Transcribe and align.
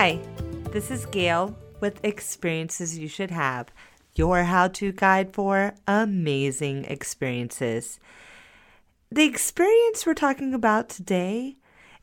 Hi, 0.00 0.20
this 0.70 0.92
is 0.92 1.06
Gail 1.06 1.58
with 1.80 2.04
Experiences 2.04 2.96
You 2.96 3.08
Should 3.08 3.32
Have, 3.32 3.66
your 4.14 4.44
how 4.44 4.68
to 4.68 4.92
guide 4.92 5.34
for 5.34 5.74
amazing 5.88 6.84
experiences. 6.84 7.98
The 9.10 9.24
experience 9.24 10.06
we're 10.06 10.14
talking 10.14 10.54
about 10.54 10.88
today 10.88 11.56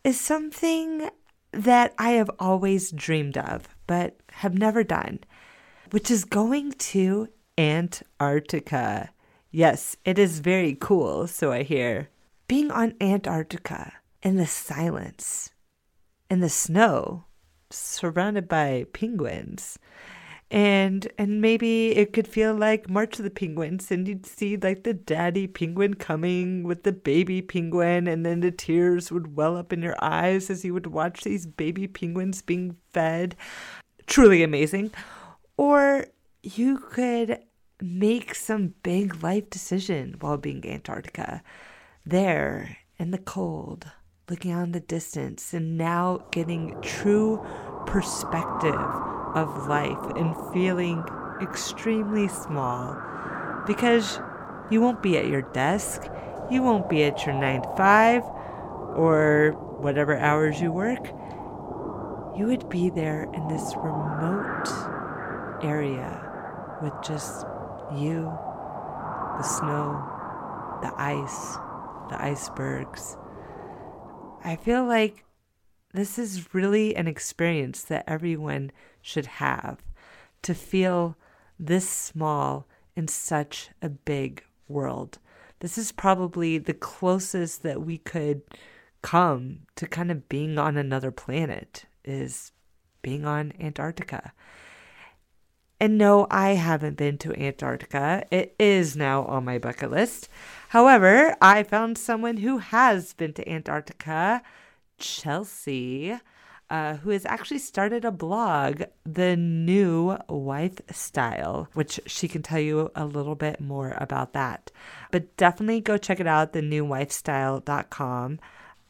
is 0.03 0.19
something 0.19 1.09
that 1.53 1.93
I 1.97 2.09
have 2.09 2.29
always 2.37 2.91
dreamed 2.91 3.37
of, 3.37 3.69
but 3.87 4.19
have 4.29 4.57
never 4.57 4.83
done, 4.83 5.19
which 5.91 6.11
is 6.11 6.25
going 6.25 6.73
to 6.73 7.29
Antarctica. 7.57 9.11
Yes, 9.51 9.95
it 10.03 10.19
is 10.19 10.39
very 10.39 10.75
cool, 10.77 11.27
so 11.27 11.53
I 11.53 11.63
hear. 11.63 12.09
Being 12.49 12.71
on 12.71 12.95
Antarctica 12.99 13.93
in 14.21 14.35
the 14.35 14.47
silence, 14.47 15.51
in 16.29 16.41
the 16.41 16.49
snow, 16.49 17.23
surrounded 17.77 18.47
by 18.47 18.85
penguins. 18.93 19.79
And 20.51 21.11
and 21.17 21.41
maybe 21.41 21.95
it 21.95 22.13
could 22.13 22.27
feel 22.27 22.53
like 22.53 22.87
March 22.89 23.17
of 23.17 23.23
the 23.23 23.31
Penguins, 23.31 23.89
and 23.89 24.07
you'd 24.07 24.27
see 24.27 24.57
like 24.57 24.83
the 24.83 24.93
daddy 24.93 25.47
penguin 25.47 25.95
coming 25.95 26.63
with 26.63 26.83
the 26.83 26.91
baby 26.91 27.41
penguin, 27.41 28.07
and 28.07 28.23
then 28.25 28.41
the 28.41 28.51
tears 28.51 29.11
would 29.11 29.35
well 29.35 29.57
up 29.57 29.73
in 29.73 29.81
your 29.81 29.95
eyes 30.01 30.51
as 30.51 30.63
you 30.63 30.73
would 30.73 30.87
watch 30.87 31.23
these 31.23 31.47
baby 31.47 31.87
penguins 31.87 32.43
being 32.43 32.77
fed. 32.93 33.35
Truly 34.05 34.43
amazing. 34.43 34.91
Or 35.57 36.05
you 36.43 36.77
could 36.77 37.39
make 37.81 38.35
some 38.35 38.75
big 38.83 39.23
life 39.23 39.49
decision 39.49 40.15
while 40.19 40.37
being 40.37 40.65
Antarctica. 40.65 41.41
There 42.05 42.77
in 42.97 43.11
the 43.11 43.17
cold, 43.17 43.87
looking 44.29 44.51
out 44.51 44.71
the 44.71 44.79
distance 44.79 45.53
and 45.53 45.77
now 45.77 46.19
getting 46.31 46.75
true 46.81 47.45
perspective 47.85 48.73
of 48.73 49.67
life 49.67 49.99
and 50.15 50.35
feeling 50.51 51.03
extremely 51.41 52.27
small 52.27 52.97
because 53.67 54.19
you 54.71 54.81
won't 54.81 55.03
be 55.03 55.17
at 55.17 55.27
your 55.27 55.43
desk, 55.53 56.03
you 56.49 56.63
won't 56.63 56.89
be 56.89 57.03
at 57.03 57.23
your 57.25 57.35
9 57.35 57.61
to 57.61 57.75
5 57.77 58.23
or 58.95 59.51
whatever 59.79 60.17
hours 60.17 60.59
you 60.59 60.71
work. 60.71 61.05
You 62.35 62.47
would 62.47 62.67
be 62.69 62.89
there 62.89 63.29
in 63.33 63.47
this 63.47 63.75
remote 63.75 64.67
area 65.63 66.79
with 66.81 66.93
just 67.03 67.45
you, 67.95 68.23
the 69.37 69.43
snow, 69.43 70.03
the 70.81 70.91
ice, 70.97 71.55
the 72.09 72.21
icebergs 72.21 73.17
I 74.45 74.55
feel 74.55 74.85
like 74.85 75.25
this 75.91 76.19
is 76.19 76.53
really 76.53 76.95
an 76.95 77.07
experience 77.07 77.81
that 77.85 78.03
everyone 78.07 78.71
should 79.01 79.25
have 79.25 79.79
to 80.43 80.53
feel 80.53 81.17
this 81.57 81.89
small 81.89 82.67
in 82.95 83.07
such 83.07 83.71
a 83.81 83.89
big 83.89 84.43
world. 84.67 85.17
This 85.61 85.79
is 85.79 85.91
probably 85.91 86.59
the 86.59 86.75
closest 86.75 87.63
that 87.63 87.81
we 87.81 87.97
could 87.97 88.43
come 89.01 89.61
to 89.77 89.87
kind 89.87 90.11
of 90.11 90.29
being 90.29 90.59
on 90.59 90.77
another 90.77 91.09
planet 91.09 91.85
is 92.03 92.51
being 93.01 93.25
on 93.25 93.51
Antarctica. 93.59 94.31
And 95.79 95.97
no, 95.97 96.25
I 96.31 96.51
haven't 96.51 96.95
been 96.95 97.17
to 97.19 97.37
Antarctica. 97.37 98.25
It 98.31 98.55
is 98.57 98.95
now 98.95 99.25
on 99.25 99.43
my 99.43 99.57
bucket 99.57 99.91
list. 99.91 100.29
However, 100.69 101.35
I 101.41 101.63
found 101.63 101.97
someone 101.97 102.37
who 102.37 102.59
has 102.59 103.13
been 103.13 103.33
to 103.33 103.49
Antarctica, 103.49 104.41
Chelsea, 104.97 106.17
uh, 106.69 106.95
who 106.95 107.11
has 107.11 107.25
actually 107.25 107.59
started 107.59 108.05
a 108.05 108.11
blog, 108.11 108.83
The 109.03 109.35
New 109.35 110.17
Wife 110.27 110.79
Style, 110.91 111.67
which 111.73 111.99
she 112.05 112.27
can 112.27 112.41
tell 112.41 112.59
you 112.59 112.91
a 112.95 113.05
little 113.05 113.35
bit 113.35 113.59
more 113.59 113.95
about 113.97 114.33
that. 114.33 114.71
But 115.11 115.35
definitely 115.37 115.81
go 115.81 115.97
check 115.97 116.19
it 116.19 116.27
out, 116.27 116.53
thenewwifestyle.com, 116.53 118.39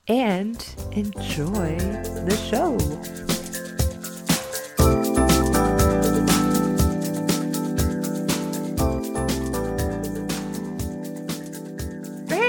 and 0.08 0.76
enjoy 0.92 1.78
the 1.78 2.38
show. 2.50 3.35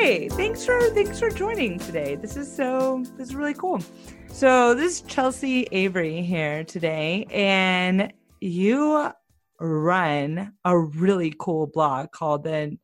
Hey, 0.06 0.28
thanks 0.28 0.64
for 0.64 0.80
thanks 0.90 1.18
for 1.18 1.30
joining 1.30 1.80
today. 1.80 2.14
This 2.14 2.36
is 2.36 2.54
so 2.54 3.02
this 3.16 3.30
is 3.30 3.34
really 3.34 3.54
cool. 3.54 3.80
So 4.28 4.72
this 4.72 5.00
is 5.00 5.00
Chelsea 5.00 5.66
Avery 5.72 6.22
here 6.22 6.62
today, 6.62 7.26
and 7.32 8.12
you 8.40 9.10
run 9.58 10.52
a 10.64 10.78
really 10.78 11.34
cool 11.36 11.66
blog 11.66 12.12
called 12.12 12.44
the 12.44 12.78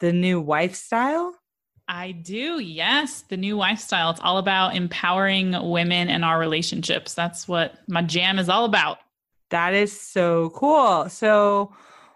the 0.00 0.14
New 0.14 0.40
Wifestyle. 0.40 1.34
I 1.86 2.12
do, 2.12 2.58
yes. 2.58 3.24
The 3.28 3.36
New 3.36 3.58
Wifestyle. 3.58 4.12
It's 4.12 4.20
all 4.22 4.38
about 4.38 4.74
empowering 4.74 5.70
women 5.70 6.08
and 6.08 6.24
our 6.24 6.38
relationships. 6.38 7.12
That's 7.12 7.46
what 7.46 7.74
my 7.88 8.00
jam 8.00 8.38
is 8.38 8.48
all 8.48 8.64
about. 8.64 9.00
That 9.50 9.74
is 9.74 9.92
so 10.00 10.48
cool. 10.54 11.10
So, 11.10 11.74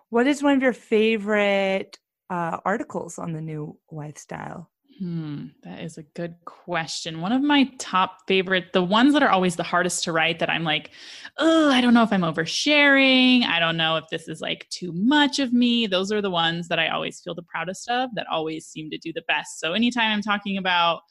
what 0.09 0.27
is 0.27 0.43
one 0.43 0.55
of 0.55 0.63
your 0.63 0.73
favorite 0.73 1.99
uh, 2.31 2.59
articles 2.65 3.19
on 3.19 3.33
the 3.33 3.41
New 3.41 3.79
Wifestyle? 3.91 4.71
Hmm, 4.99 5.47
that 5.63 5.81
is 5.81 5.97
a 5.97 6.03
good 6.03 6.35
question. 6.45 7.21
One 7.21 7.31
of 7.31 7.41
my 7.41 7.71
top 7.79 8.19
favorite, 8.27 8.73
the 8.73 8.83
ones 8.83 9.13
that 9.13 9.23
are 9.23 9.31
always 9.31 9.55
the 9.55 9.63
hardest 9.63 10.03
to 10.05 10.13
write 10.13 10.41
that 10.41 10.51
I'm 10.51 10.65
like, 10.65 10.91
oh, 11.37 11.71
I 11.71 11.81
don't 11.81 11.95
know 11.95 12.03
if 12.03 12.13
I'm 12.13 12.23
oversharing. 12.23 13.45
I 13.45 13.61
don't 13.61 13.77
know 13.77 13.97
if 13.97 14.05
this 14.11 14.27
is 14.27 14.41
like 14.41 14.69
too 14.71 14.93
much 14.93 15.39
of 15.39 15.53
me. 15.53 15.87
Those 15.87 16.11
are 16.11 16.21
the 16.21 16.33
ones 16.33 16.67
that 16.67 16.81
I 16.81 16.89
always 16.89 17.21
feel 17.21 17.37
the 17.37 17.45
proudest 17.45 17.89
of 17.89 18.11
that 18.17 18.27
always 18.27 18.67
seem 18.67 18.91
to 18.91 18.99
do 18.99 19.13
the 19.13 19.23
best. 19.29 19.61
So 19.61 19.73
anytime 19.73 20.11
I'm 20.11 20.23
talking 20.23 20.59
about 20.59 21.03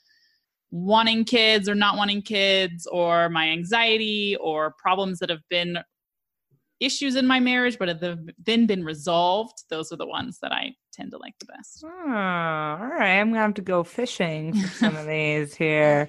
wanting 0.70 1.24
kids 1.24 1.70
or 1.70 1.76
not 1.76 1.96
wanting 1.96 2.24
kids 2.24 2.86
or 2.88 3.30
my 3.30 3.48
anxiety 3.48 4.36
or 4.42 4.76
problems 4.78 5.20
that 5.20 5.30
have 5.30 5.48
been 5.50 5.78
issues 6.80 7.16
in 7.16 7.26
my 7.26 7.40
marriage 7.40 7.78
but 7.80 7.88
have 7.88 8.20
then 8.44 8.66
been 8.66 8.84
resolved, 8.84 9.64
those 9.70 9.92
are 9.92 9.98
the 9.98 10.06
ones 10.06 10.40
that 10.42 10.52
I 10.52 10.74
tend 10.92 11.12
to 11.12 11.18
like 11.18 11.38
the 11.40 11.46
best. 11.46 11.84
Oh, 11.84 11.90
all 11.90 12.88
right. 12.88 13.20
I'm 13.20 13.30
gonna 13.30 13.42
have 13.42 13.54
to 13.56 13.62
go 13.62 13.84
fishing 13.84 14.54
for 14.54 14.68
some 14.68 14.96
of 14.96 15.06
these 15.08 15.56
here. 15.56 16.08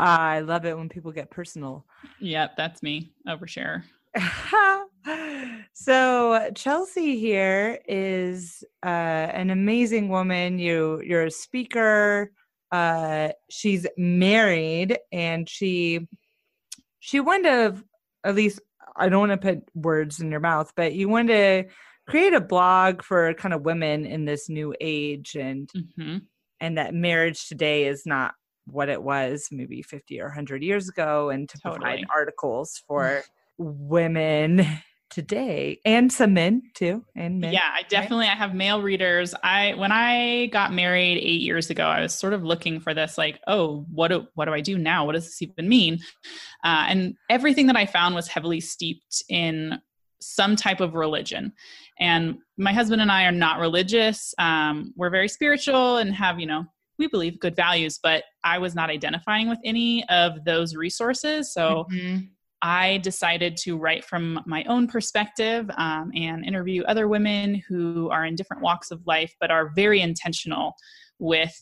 Uh, 0.00 0.02
I 0.02 0.40
love 0.40 0.64
it 0.64 0.76
when 0.76 0.88
people 0.88 1.12
get 1.12 1.30
personal. 1.30 1.86
Yep, 2.20 2.56
that's 2.56 2.82
me, 2.82 3.12
overshare. 3.28 3.84
so 5.72 6.50
Chelsea 6.54 7.18
here 7.18 7.78
is 7.86 8.64
uh, 8.82 8.86
an 8.86 9.50
amazing 9.50 10.08
woman. 10.08 10.58
You 10.58 11.02
you're 11.04 11.26
a 11.26 11.30
speaker. 11.30 12.32
Uh, 12.70 13.30
she's 13.50 13.86
married, 13.96 14.98
and 15.12 15.48
she 15.48 16.08
she 17.00 17.20
wanted 17.20 17.76
to 17.76 17.84
at 18.24 18.34
least 18.34 18.60
I 18.96 19.08
don't 19.08 19.28
want 19.28 19.32
to 19.32 19.54
put 19.54 19.68
words 19.74 20.20
in 20.20 20.30
your 20.30 20.40
mouth, 20.40 20.72
but 20.76 20.94
you 20.94 21.08
wanted 21.08 21.66
to 21.68 21.74
create 22.08 22.34
a 22.34 22.40
blog 22.40 23.02
for 23.02 23.32
kind 23.34 23.54
of 23.54 23.62
women 23.62 24.04
in 24.04 24.24
this 24.24 24.48
new 24.48 24.74
age 24.80 25.34
and 25.34 25.70
mm-hmm. 25.74 26.18
and 26.60 26.78
that 26.78 26.94
marriage 26.94 27.48
today 27.48 27.86
is 27.86 28.04
not 28.06 28.34
what 28.66 28.88
it 28.88 29.02
was 29.02 29.48
maybe 29.50 29.82
50 29.82 30.20
or 30.20 30.26
100 30.26 30.62
years 30.62 30.88
ago 30.88 31.30
and 31.30 31.48
to 31.48 31.58
totally. 31.58 31.80
provide 31.80 32.04
articles 32.14 32.82
for 32.86 33.22
women 33.58 34.66
today 35.12 35.78
and 35.84 36.10
some 36.10 36.32
men 36.32 36.62
too 36.74 37.04
and 37.14 37.38
men 37.38 37.52
yeah 37.52 37.70
i 37.74 37.82
definitely 37.88 38.26
right? 38.26 38.32
i 38.32 38.36
have 38.36 38.54
male 38.54 38.80
readers 38.80 39.34
i 39.44 39.74
when 39.74 39.92
i 39.92 40.46
got 40.46 40.72
married 40.72 41.18
eight 41.18 41.40
years 41.40 41.70
ago 41.70 41.84
i 41.84 42.00
was 42.00 42.14
sort 42.14 42.32
of 42.32 42.42
looking 42.42 42.80
for 42.80 42.94
this 42.94 43.18
like 43.18 43.38
oh 43.46 43.84
what 43.92 44.08
do 44.08 44.26
what 44.34 44.46
do 44.46 44.52
i 44.52 44.60
do 44.60 44.78
now 44.78 45.04
what 45.04 45.12
does 45.12 45.26
this 45.26 45.42
even 45.42 45.68
mean 45.68 45.98
uh, 46.64 46.86
and 46.88 47.14
everything 47.28 47.66
that 47.66 47.76
i 47.76 47.84
found 47.84 48.14
was 48.14 48.26
heavily 48.26 48.60
steeped 48.60 49.22
in 49.28 49.78
some 50.22 50.56
type 50.56 50.80
of 50.80 50.94
religion. 50.94 51.52
And 51.98 52.38
my 52.56 52.72
husband 52.72 53.02
and 53.02 53.10
I 53.10 53.24
are 53.24 53.32
not 53.32 53.58
religious. 53.58 54.34
Um, 54.38 54.92
we're 54.96 55.10
very 55.10 55.28
spiritual 55.28 55.98
and 55.98 56.14
have, 56.14 56.40
you 56.40 56.46
know, 56.46 56.64
we 56.98 57.08
believe 57.08 57.40
good 57.40 57.56
values, 57.56 57.98
but 58.02 58.24
I 58.44 58.58
was 58.58 58.74
not 58.74 58.90
identifying 58.90 59.48
with 59.48 59.58
any 59.64 60.08
of 60.08 60.44
those 60.44 60.76
resources. 60.76 61.52
So 61.52 61.86
mm-hmm. 61.92 62.26
I 62.62 62.98
decided 62.98 63.56
to 63.58 63.76
write 63.76 64.04
from 64.04 64.40
my 64.46 64.62
own 64.64 64.86
perspective 64.86 65.68
um, 65.76 66.12
and 66.14 66.44
interview 66.44 66.84
other 66.84 67.08
women 67.08 67.62
who 67.68 68.08
are 68.10 68.24
in 68.24 68.36
different 68.36 68.62
walks 68.62 68.92
of 68.92 69.04
life, 69.04 69.34
but 69.40 69.50
are 69.50 69.72
very 69.74 70.00
intentional 70.00 70.76
with 71.18 71.58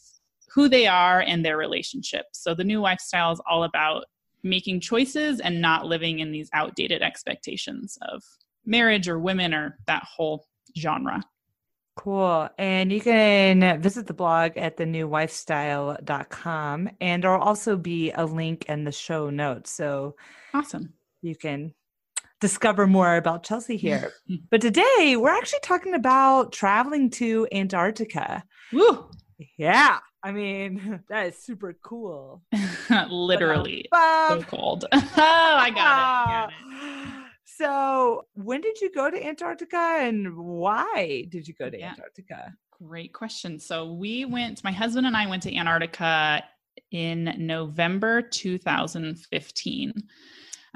who 0.53 0.69
they 0.69 0.87
are 0.87 1.21
and 1.21 1.45
their 1.45 1.57
relationships. 1.57 2.43
So 2.43 2.55
the 2.55 2.65
New 2.65 2.83
Wifestyle 2.83 3.33
is 3.33 3.41
all 3.49 3.65
about 3.65 4.05
making 4.43 4.81
choices 4.81 5.41
and 5.41 5.61
not 5.61 5.87
living 5.87 6.19
in 6.19 6.33
these 6.33 6.51
outdated 6.53 7.03
expectations 7.03 7.97
of 8.03 8.23
marriage 8.67 9.09
or 9.09 9.19
women 9.19 9.55
or 9.55 9.79
that 9.87 10.05
whole 10.05 10.47
genre. 10.79 11.23
Cool. 12.01 12.49
And 12.57 12.91
you 12.91 13.03
can 13.03 13.83
visit 13.83 14.07
the 14.07 14.15
blog 14.15 14.57
at 14.57 14.79
thenewwifestyle.com 14.79 16.91
and 16.99 17.23
there'll 17.23 17.43
also 17.43 17.77
be 17.77 18.11
a 18.13 18.25
link 18.25 18.65
in 18.71 18.85
the 18.85 18.93
show 18.93 19.29
notes. 19.29 19.71
So 19.71 20.17
awesome. 20.55 20.95
you 21.21 21.37
can 21.37 21.75
discover 22.41 22.87
more 22.87 23.17
about 23.17 23.43
Chelsea 23.43 23.77
here. 23.77 24.15
but 24.51 24.63
today 24.63 25.15
we're 25.19 25.37
actually 25.37 25.61
talking 25.63 25.93
about 25.93 26.55
traveling 26.55 27.11
to 27.11 27.47
Antarctica. 27.53 28.45
Woo! 28.73 29.11
Yeah. 29.59 29.99
I 30.23 30.33
mean, 30.33 31.03
that 31.11 31.27
is 31.27 31.37
super 31.37 31.77
cool. 31.83 32.41
Literally. 33.11 33.85
so 33.93 34.43
cold. 34.49 34.87
oh, 34.91 35.03
I 35.19 35.69
got 35.69 36.49
it. 36.49 36.55
Ah. 36.73 37.20
So, 37.61 38.25
when 38.33 38.63
did 38.63 38.81
you 38.81 38.91
go 38.91 39.11
to 39.11 39.23
Antarctica 39.23 39.77
and 39.77 40.35
why 40.35 41.27
did 41.29 41.47
you 41.47 41.53
go 41.53 41.69
to 41.69 41.79
yeah. 41.79 41.91
Antarctica? 41.91 42.55
Great 42.71 43.13
question. 43.13 43.59
So, 43.59 43.93
we 43.93 44.25
went, 44.25 44.65
my 44.65 44.73
husband 44.73 45.07
and 45.07 45.15
I 45.15 45.27
went 45.27 45.43
to 45.43 45.55
Antarctica 45.55 46.43
in 46.91 47.35
November 47.37 48.23
2015. 48.23 49.93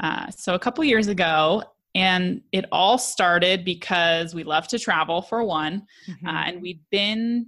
Uh, 0.03 0.31
so, 0.31 0.53
a 0.53 0.59
couple 0.59 0.85
years 0.85 1.09
ago, 1.09 1.63
and 1.95 2.43
it 2.53 2.67
all 2.71 2.99
started 2.99 3.65
because 3.65 4.35
we 4.35 4.45
love 4.45 4.69
to 4.69 4.79
travel 4.79 5.23
for 5.23 5.43
one, 5.43 5.87
mm-hmm. 6.07 6.27
uh, 6.27 6.43
and 6.45 6.61
we'd 6.61 6.83
been 6.91 7.47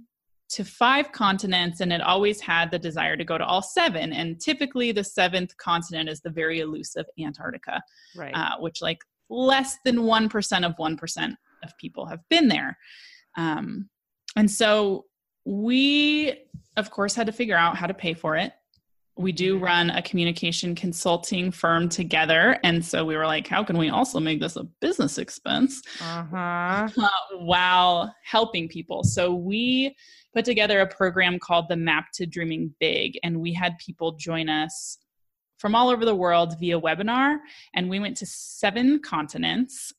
to 0.49 0.63
five 0.63 1.11
continents 1.11 1.81
and 1.81 1.91
it 1.91 2.01
always 2.01 2.39
had 2.39 2.71
the 2.71 2.79
desire 2.79 3.17
to 3.17 3.25
go 3.25 3.37
to 3.37 3.45
all 3.45 3.61
seven 3.61 4.13
and 4.13 4.39
typically 4.39 4.93
the 4.93 5.03
seventh 5.03 5.55
continent 5.57 6.07
is 6.07 6.21
the 6.21 6.29
very 6.29 6.61
elusive 6.61 7.05
antarctica 7.19 7.81
right 8.15 8.33
uh, 8.33 8.55
which 8.59 8.81
like 8.81 8.99
less 9.29 9.77
than 9.83 9.97
1% 9.97 10.65
of 10.65 10.75
1% 10.77 11.35
of 11.63 11.77
people 11.77 12.05
have 12.05 12.21
been 12.29 12.47
there. 12.47 12.77
Um, 13.37 13.89
and 14.35 14.49
so 14.49 15.05
we 15.45 16.33
of 16.75 16.91
course 16.91 17.15
had 17.15 17.25
to 17.27 17.33
figure 17.33 17.57
out 17.57 17.77
how 17.77 17.87
to 17.87 17.93
pay 17.93 18.13
for 18.13 18.35
it. 18.35 18.53
We 19.17 19.31
do 19.31 19.55
mm-hmm. 19.55 19.63
run 19.63 19.89
a 19.89 20.01
communication 20.01 20.75
consulting 20.75 21.51
firm 21.51 21.89
together. 21.89 22.59
And 22.63 22.85
so 22.85 23.03
we 23.03 23.15
were 23.15 23.25
like 23.25 23.47
how 23.47 23.63
can 23.63 23.77
we 23.77 23.89
also 23.89 24.19
make 24.19 24.39
this 24.39 24.57
a 24.57 24.63
business 24.81 25.17
expense? 25.17 25.81
Uh-huh. 25.99 26.87
uh, 27.01 27.09
while 27.37 28.13
helping 28.23 28.67
people. 28.67 29.03
So 29.03 29.33
we 29.33 29.95
put 30.33 30.45
together 30.45 30.81
a 30.81 30.87
program 30.87 31.39
called 31.39 31.67
the 31.69 31.77
map 31.77 32.11
to 32.15 32.25
dreaming 32.27 32.73
big. 32.79 33.17
And 33.23 33.39
we 33.39 33.53
had 33.53 33.77
people 33.79 34.11
join 34.13 34.49
us 34.49 34.99
from 35.57 35.75
all 35.75 35.89
over 35.89 36.05
the 36.05 36.15
world 36.15 36.57
via 36.59 36.79
webinar 36.79 37.37
and 37.73 37.89
we 37.89 37.99
went 37.99 38.17
to 38.17 38.25
seven 38.25 38.99
continents 38.99 39.93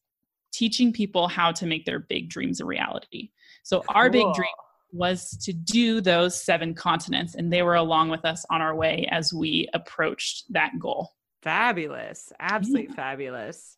teaching 0.53 0.93
people 0.93 1.29
how 1.29 1.53
to 1.53 1.67
make 1.67 1.85
their 1.85 1.99
big 1.99 2.29
dreams 2.29 2.61
a 2.61 2.65
reality 2.65 3.31
so 3.63 3.81
cool. 3.81 3.97
our 3.97 4.09
big 4.09 4.33
dream 4.35 4.49
was 4.93 5.31
to 5.45 5.53
do 5.53 6.01
those 6.01 6.41
seven 6.43 6.75
continents, 6.75 7.35
and 7.35 7.53
they 7.53 7.63
were 7.63 7.75
along 7.75 8.09
with 8.09 8.25
us 8.25 8.45
on 8.51 8.63
our 8.63 8.75
way 8.75 9.07
as 9.11 9.33
we 9.33 9.69
approached 9.75 10.51
that 10.53 10.79
goal. 10.79 11.15
Fabulous. 11.43 12.33
Absolutely 12.41 12.87
yeah. 12.89 12.95
fabulous. 12.95 13.77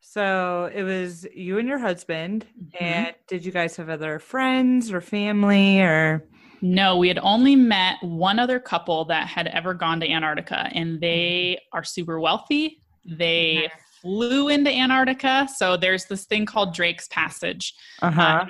So 0.00 0.70
it 0.72 0.82
was 0.82 1.26
you 1.34 1.58
and 1.58 1.68
your 1.68 1.78
husband. 1.78 2.46
Mm-hmm. 2.56 2.84
And 2.84 3.14
did 3.28 3.44
you 3.44 3.52
guys 3.52 3.76
have 3.76 3.88
other 3.88 4.18
friends 4.18 4.92
or 4.92 5.00
family 5.00 5.80
or? 5.80 6.24
No, 6.62 6.96
we 6.96 7.08
had 7.08 7.18
only 7.18 7.56
met 7.56 7.96
one 8.02 8.38
other 8.38 8.58
couple 8.60 9.04
that 9.06 9.26
had 9.26 9.48
ever 9.48 9.74
gone 9.74 10.00
to 10.00 10.10
Antarctica, 10.10 10.70
and 10.72 11.00
they 11.00 11.58
mm-hmm. 11.58 11.78
are 11.78 11.84
super 11.84 12.20
wealthy. 12.20 12.80
They 13.04 13.68
flew 14.00 14.48
into 14.48 14.70
Antarctica. 14.70 15.48
So 15.54 15.76
there's 15.76 16.06
this 16.06 16.24
thing 16.24 16.46
called 16.46 16.74
Drake's 16.74 17.08
Passage 17.08 17.74
uh-huh. 18.00 18.22
uh, 18.22 18.44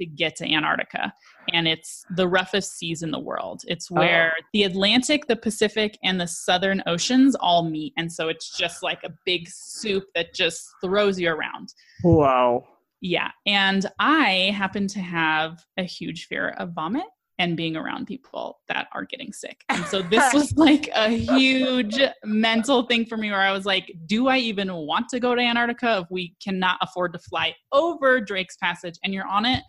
to 0.00 0.06
get 0.06 0.36
to 0.36 0.50
Antarctica 0.50 1.12
and 1.52 1.66
it's 1.66 2.04
the 2.10 2.28
roughest 2.28 2.76
seas 2.76 3.02
in 3.02 3.10
the 3.10 3.18
world. 3.18 3.62
It's 3.66 3.90
where 3.90 4.34
oh. 4.38 4.42
the 4.52 4.64
Atlantic, 4.64 5.26
the 5.26 5.36
Pacific, 5.36 5.98
and 6.02 6.20
the 6.20 6.26
Southern 6.26 6.82
Oceans 6.86 7.34
all 7.36 7.68
meet. 7.68 7.92
And 7.96 8.12
so 8.12 8.28
it's 8.28 8.56
just 8.56 8.82
like 8.82 9.02
a 9.04 9.12
big 9.24 9.48
soup 9.48 10.04
that 10.14 10.34
just 10.34 10.68
throws 10.82 11.18
you 11.18 11.30
around. 11.30 11.72
Wow. 12.04 12.64
Yeah. 13.00 13.30
And 13.46 13.86
I 13.98 14.52
happen 14.56 14.88
to 14.88 15.00
have 15.00 15.64
a 15.76 15.84
huge 15.84 16.26
fear 16.26 16.50
of 16.58 16.72
vomit 16.72 17.06
and 17.38 17.56
being 17.56 17.76
around 17.76 18.06
people 18.06 18.60
that 18.68 18.88
are 18.92 19.04
getting 19.04 19.32
sick. 19.32 19.64
And 19.68 19.84
so 19.86 20.02
this 20.10 20.32
was 20.34 20.56
like 20.56 20.88
a 20.94 21.08
huge 21.08 22.00
mental 22.24 22.84
thing 22.84 23.06
for 23.06 23.16
me 23.16 23.30
where 23.30 23.40
I 23.40 23.52
was 23.52 23.64
like, 23.64 23.92
do 24.06 24.28
I 24.28 24.38
even 24.38 24.72
want 24.72 25.08
to 25.10 25.20
go 25.20 25.34
to 25.34 25.40
Antarctica 25.40 26.00
if 26.02 26.10
we 26.10 26.34
cannot 26.42 26.78
afford 26.82 27.12
to 27.12 27.18
fly 27.18 27.54
over 27.72 28.20
Drake's 28.20 28.56
Passage 28.56 28.98
and 29.04 29.14
you're 29.14 29.26
on 29.26 29.46
it 29.46 29.62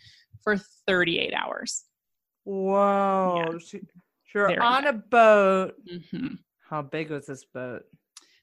for 0.44 0.57
38 0.88 1.33
hours. 1.33 1.86
Whoa. 2.44 3.60
Yeah. 3.74 3.80
You're 4.33 4.62
on 4.63 4.88
a 4.88 4.94
boat. 4.94 5.74
Mm-hmm. 5.92 6.36
How 6.69 6.81
big 6.81 7.10
was 7.10 7.25
this 7.25 7.45
boat? 7.45 7.83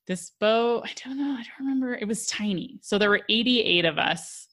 This 0.07 0.33
boat, 0.41 0.85
I 0.85 0.93
don't 1.05 1.19
know. 1.19 1.33
I 1.33 1.43
don't 1.43 1.67
remember. 1.67 1.95
It 1.95 2.07
was 2.07 2.27
tiny. 2.27 2.79
So 2.83 2.99
there 2.99 3.11
were 3.11 3.23
88 3.29 3.85
of 3.85 3.99
us 3.99 4.46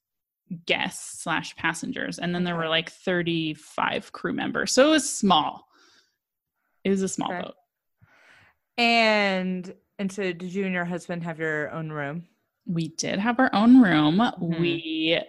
guests 0.66 1.24
slash 1.24 1.56
passengers, 1.56 2.20
and 2.20 2.34
then 2.34 2.44
there 2.44 2.56
were 2.56 2.70
like 2.70 2.92
35 2.92 4.12
crew 4.12 4.34
members. 4.34 4.74
So 4.74 4.88
it 4.88 4.92
was 4.92 5.10
small. 5.10 5.68
It 6.84 6.90
was 6.90 7.02
a 7.02 7.08
small 7.08 7.32
okay. 7.32 7.42
boat. 7.42 7.56
And 8.78 9.74
and 10.00 10.12
so 10.12 10.24
did 10.24 10.54
you 10.54 10.66
and 10.66 10.74
your 10.74 10.86
husband 10.86 11.24
have 11.24 11.40
your 11.40 11.72
own 11.72 11.92
room? 11.92 12.26
We 12.66 12.90
did 12.90 13.20
have 13.20 13.40
our 13.40 13.50
own 13.54 13.82
room. 13.82 14.18
Mm-hmm. 14.18 14.62
We 14.62 15.22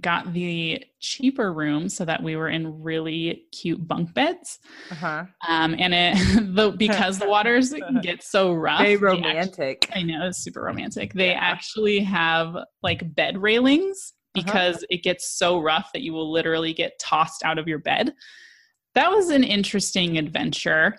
got 0.00 0.32
the 0.32 0.84
cheaper 1.00 1.52
room 1.52 1.88
so 1.88 2.04
that 2.04 2.22
we 2.22 2.36
were 2.36 2.48
in 2.48 2.82
really 2.82 3.46
cute 3.52 3.86
bunk 3.86 4.12
beds. 4.14 4.58
Uh-huh. 4.90 5.24
Um, 5.48 5.76
and 5.78 5.94
it 5.94 6.16
the, 6.54 6.70
because 6.78 7.18
the 7.18 7.28
waters 7.28 7.74
get 8.02 8.22
so 8.22 8.52
rough. 8.52 8.80
Very 8.80 8.96
romantic. 8.96 9.88
Actually, 9.88 10.00
I 10.00 10.04
know 10.04 10.26
it's 10.26 10.38
super 10.38 10.62
romantic. 10.62 11.12
They 11.12 11.30
yeah. 11.30 11.40
actually 11.40 12.00
have 12.00 12.56
like 12.82 13.14
bed 13.14 13.38
railings. 13.38 14.12
Because 14.36 14.76
uh-huh. 14.76 14.86
it 14.90 15.02
gets 15.02 15.28
so 15.28 15.60
rough 15.60 15.90
that 15.92 16.02
you 16.02 16.12
will 16.12 16.30
literally 16.30 16.72
get 16.72 16.98
tossed 17.00 17.42
out 17.44 17.58
of 17.58 17.66
your 17.66 17.80
bed. 17.80 18.14
That 18.94 19.10
was 19.10 19.30
an 19.30 19.42
interesting 19.42 20.16
adventure. 20.16 20.96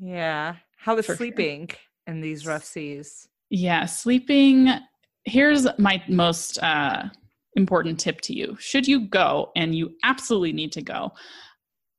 Yeah. 0.00 0.56
How 0.76 0.94
was 0.94 1.06
sleeping 1.06 1.68
sure. 1.68 1.78
in 2.06 2.20
these 2.20 2.46
rough 2.46 2.64
seas? 2.64 3.28
Yeah, 3.50 3.86
sleeping. 3.86 4.68
Here's 5.24 5.66
my 5.78 6.02
most 6.08 6.62
uh 6.62 7.08
important 7.56 8.00
tip 8.00 8.20
to 8.20 8.34
you. 8.34 8.56
Should 8.58 8.86
you 8.88 9.06
go, 9.06 9.52
and 9.56 9.74
you 9.74 9.94
absolutely 10.02 10.52
need 10.52 10.72
to 10.72 10.82
go, 10.82 11.12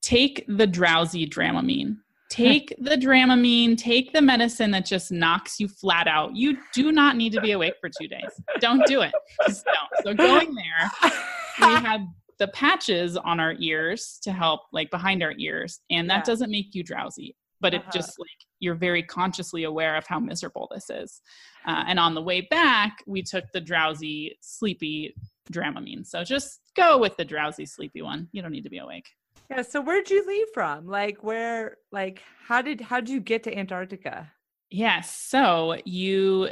take 0.02 0.46
the 0.48 0.68
drowsy 0.68 1.28
Dramamine. 1.28 1.98
Take 2.36 2.76
the 2.80 2.98
Dramamine, 2.98 3.78
take 3.78 4.12
the 4.12 4.22
medicine 4.22 4.72
that 4.72 4.86
just 4.86 5.10
knocks 5.10 5.58
you 5.58 5.70
flat 5.70 6.06
out. 6.06 6.36
You 6.36 6.58
do 6.74 6.92
not 6.92 7.16
need 7.16 7.32
to 7.32 7.40
be 7.40 7.52
awake 7.52 7.76
for 7.80 7.90
two 7.90 8.10
days. 8.10 8.30
Don't 8.60 8.86
do 8.86 9.02
it. 9.02 9.14
Just 9.48 9.66
don't. 9.66 10.06
So 10.06 10.14
going 10.14 10.54
there, 10.54 11.12
we 11.62 11.66
had 11.82 12.06
the 12.38 12.50
patches 12.50 13.16
on 13.16 13.40
our 13.40 13.56
ears 13.60 14.20
to 14.24 14.34
help, 14.34 14.64
like 14.74 14.92
behind 14.92 15.24
our 15.24 15.34
ears, 15.38 15.80
and 15.90 16.10
that 16.10 16.18
yeah. 16.18 16.24
doesn't 16.24 16.52
make 16.52 16.76
you 16.76 16.84
drowsy, 16.84 17.38
but 17.62 17.74
it 17.74 17.82
uh-huh. 17.84 17.92
just 17.94 18.20
like 18.20 18.28
you're 18.60 18.76
very 18.76 19.04
consciously 19.04 19.64
aware 19.64 19.96
of 19.96 20.06
how 20.06 20.20
miserable 20.20 20.68
this 20.74 20.90
is. 20.90 21.22
Uh, 21.66 21.86
and 21.88 22.00
on 22.00 22.16
the 22.16 22.22
way 22.22 22.42
back, 22.42 22.98
we 23.08 23.24
took 23.24 23.46
the 23.54 23.62
drowsy, 23.62 24.38
sleepy 24.42 25.16
Dramamine. 25.54 26.06
So 26.06 26.26
just 26.26 26.60
go 26.76 26.98
with 26.98 27.16
the 27.16 27.24
drowsy, 27.24 27.66
sleepy 27.66 28.02
one. 28.02 28.28
You 28.34 28.42
don't 28.42 28.52
need 28.52 28.64
to 28.64 28.70
be 28.70 28.80
awake. 28.80 29.08
Yeah. 29.50 29.62
So 29.62 29.82
where'd 29.82 30.10
you 30.10 30.26
leave 30.26 30.48
from? 30.54 30.88
Like 30.88 31.24
where? 31.24 31.78
Like 31.92 32.22
how 32.48 32.62
did 32.62 32.82
how 32.82 33.00
did 33.00 33.10
you 33.10 33.20
get 33.20 33.44
to 33.44 33.58
Antarctica? 33.58 34.32
Yes. 34.70 35.16
So 35.16 35.78
you 35.86 36.50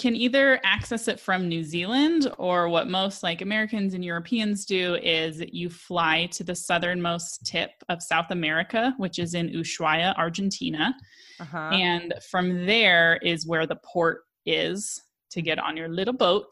can 0.00 0.16
either 0.16 0.58
access 0.64 1.08
it 1.08 1.20
from 1.20 1.46
New 1.46 1.62
Zealand 1.62 2.32
or 2.38 2.70
what 2.70 2.88
most 2.88 3.22
like 3.22 3.42
Americans 3.42 3.92
and 3.92 4.02
Europeans 4.02 4.64
do 4.64 4.94
is 4.94 5.42
you 5.52 5.68
fly 5.68 6.26
to 6.32 6.42
the 6.42 6.54
southernmost 6.54 7.44
tip 7.44 7.70
of 7.90 8.02
South 8.02 8.30
America, 8.30 8.94
which 8.96 9.18
is 9.18 9.34
in 9.34 9.50
Ushuaia, 9.50 10.16
Argentina. 10.16 10.94
Uh-huh. 11.38 11.58
And 11.58 12.14
from 12.30 12.64
there 12.64 13.18
is 13.22 13.46
where 13.46 13.66
the 13.66 13.76
port 13.84 14.22
is 14.46 15.02
to 15.32 15.42
get 15.42 15.58
on 15.58 15.76
your 15.76 15.88
little 15.88 16.14
boat 16.14 16.50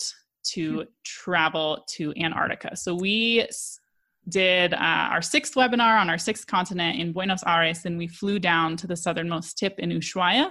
to 0.49 0.85
travel 1.05 1.87
to 1.93 2.13
Antarctica. 2.19 2.77
So 2.77 2.95
we 2.95 3.47
did 4.29 4.75
uh, 4.75 4.77
our 5.11 5.23
sixth 5.23 5.55
webinar 5.55 6.01
on 6.01 6.11
our 6.11 6.19
sixth 6.19 6.47
continent 6.47 6.99
in 6.99 7.13
Buenos 7.13 7.43
Aires, 7.47 7.85
and 7.85 7.99
we 7.99 8.07
flew 8.07 8.39
down 8.39 8.77
to 8.79 8.87
the 8.87 8.97
southernmost 8.97 9.59
tip 9.59 9.79
in 9.79 9.91
Ushuaia, 9.91 10.51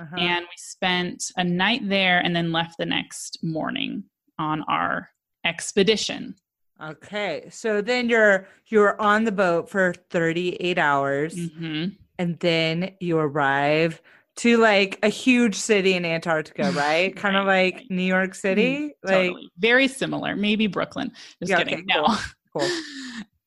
uh-huh. 0.00 0.16
and 0.16 0.42
we 0.42 0.56
spent 0.56 1.24
a 1.36 1.44
night 1.44 1.88
there, 1.88 2.20
and 2.20 2.34
then 2.34 2.52
left 2.52 2.78
the 2.78 2.86
next 2.86 3.38
morning 3.42 4.04
on 4.38 4.62
our 4.62 5.10
expedition. 5.44 6.34
Okay, 6.82 7.48
so 7.50 7.80
then 7.80 8.08
you're 8.08 8.48
you're 8.66 9.00
on 9.00 9.24
the 9.24 9.32
boat 9.32 9.70
for 9.70 9.94
38 10.10 10.78
hours, 10.78 11.34
mm-hmm. 11.34 11.90
and 12.18 12.38
then 12.40 12.94
you 13.00 13.18
arrive 13.18 14.02
to 14.36 14.56
like 14.58 14.98
a 15.02 15.08
huge 15.08 15.54
city 15.54 15.94
in 15.94 16.04
Antarctica, 16.04 16.72
right? 16.76 17.14
kind 17.14 17.36
of 17.36 17.46
like 17.46 17.74
right. 17.74 17.90
New 17.90 18.02
York 18.02 18.34
City, 18.34 18.74
mm-hmm. 18.74 19.08
like 19.08 19.28
totally. 19.28 19.50
very 19.58 19.88
similar. 19.88 20.34
Maybe 20.34 20.66
Brooklyn. 20.66 21.12
Just 21.40 21.50
yeah, 21.50 21.58
kidding. 21.58 21.74
Okay, 21.74 21.84
no. 21.86 22.06
Cool. 22.06 22.16
cool. 22.56 22.68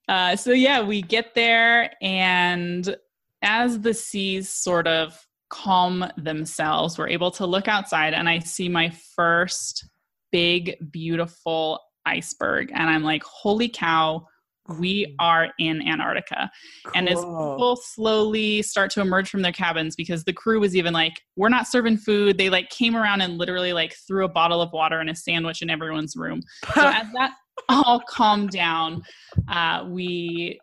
Uh, 0.07 0.35
so 0.35 0.51
yeah, 0.51 0.81
we 0.81 1.01
get 1.01 1.35
there, 1.35 1.91
and 2.01 2.95
as 3.41 3.81
the 3.81 3.93
seas 3.93 4.49
sort 4.49 4.87
of 4.87 5.19
calm 5.49 6.05
themselves 6.17 6.97
we're 6.97 7.07
able 7.07 7.31
to 7.31 7.45
look 7.45 7.69
outside 7.69 8.13
and 8.13 8.27
I 8.27 8.39
see 8.39 8.67
my 8.67 8.91
first 9.15 9.87
big, 10.31 10.75
beautiful 10.91 11.79
iceberg. 12.05 12.71
And 12.73 12.89
I'm 12.89 13.03
like, 13.03 13.23
holy 13.23 13.69
cow, 13.69 14.25
we 14.79 15.15
are 15.19 15.49
in 15.59 15.81
Antarctica. 15.81 16.51
Cool. 16.85 16.91
And 16.95 17.09
as 17.09 17.19
people 17.19 17.77
slowly 17.77 18.61
start 18.61 18.91
to 18.91 19.01
emerge 19.01 19.29
from 19.29 19.41
their 19.41 19.51
cabins, 19.51 19.95
because 19.95 20.23
the 20.23 20.33
crew 20.33 20.59
was 20.59 20.75
even 20.75 20.93
like, 20.93 21.13
we're 21.35 21.49
not 21.49 21.67
serving 21.67 21.97
food. 21.97 22.37
They 22.37 22.49
like 22.49 22.69
came 22.69 22.95
around 22.95 23.21
and 23.21 23.37
literally 23.37 23.73
like 23.73 23.95
threw 24.07 24.25
a 24.25 24.29
bottle 24.29 24.61
of 24.61 24.71
water 24.73 24.99
and 24.99 25.09
a 25.09 25.15
sandwich 25.15 25.61
in 25.61 25.69
everyone's 25.69 26.15
room. 26.15 26.41
So 26.73 26.81
as 26.85 27.07
that 27.13 27.33
all 27.69 28.01
calm 28.07 28.47
down, 28.47 29.03
uh, 29.47 29.85
we 29.87 30.59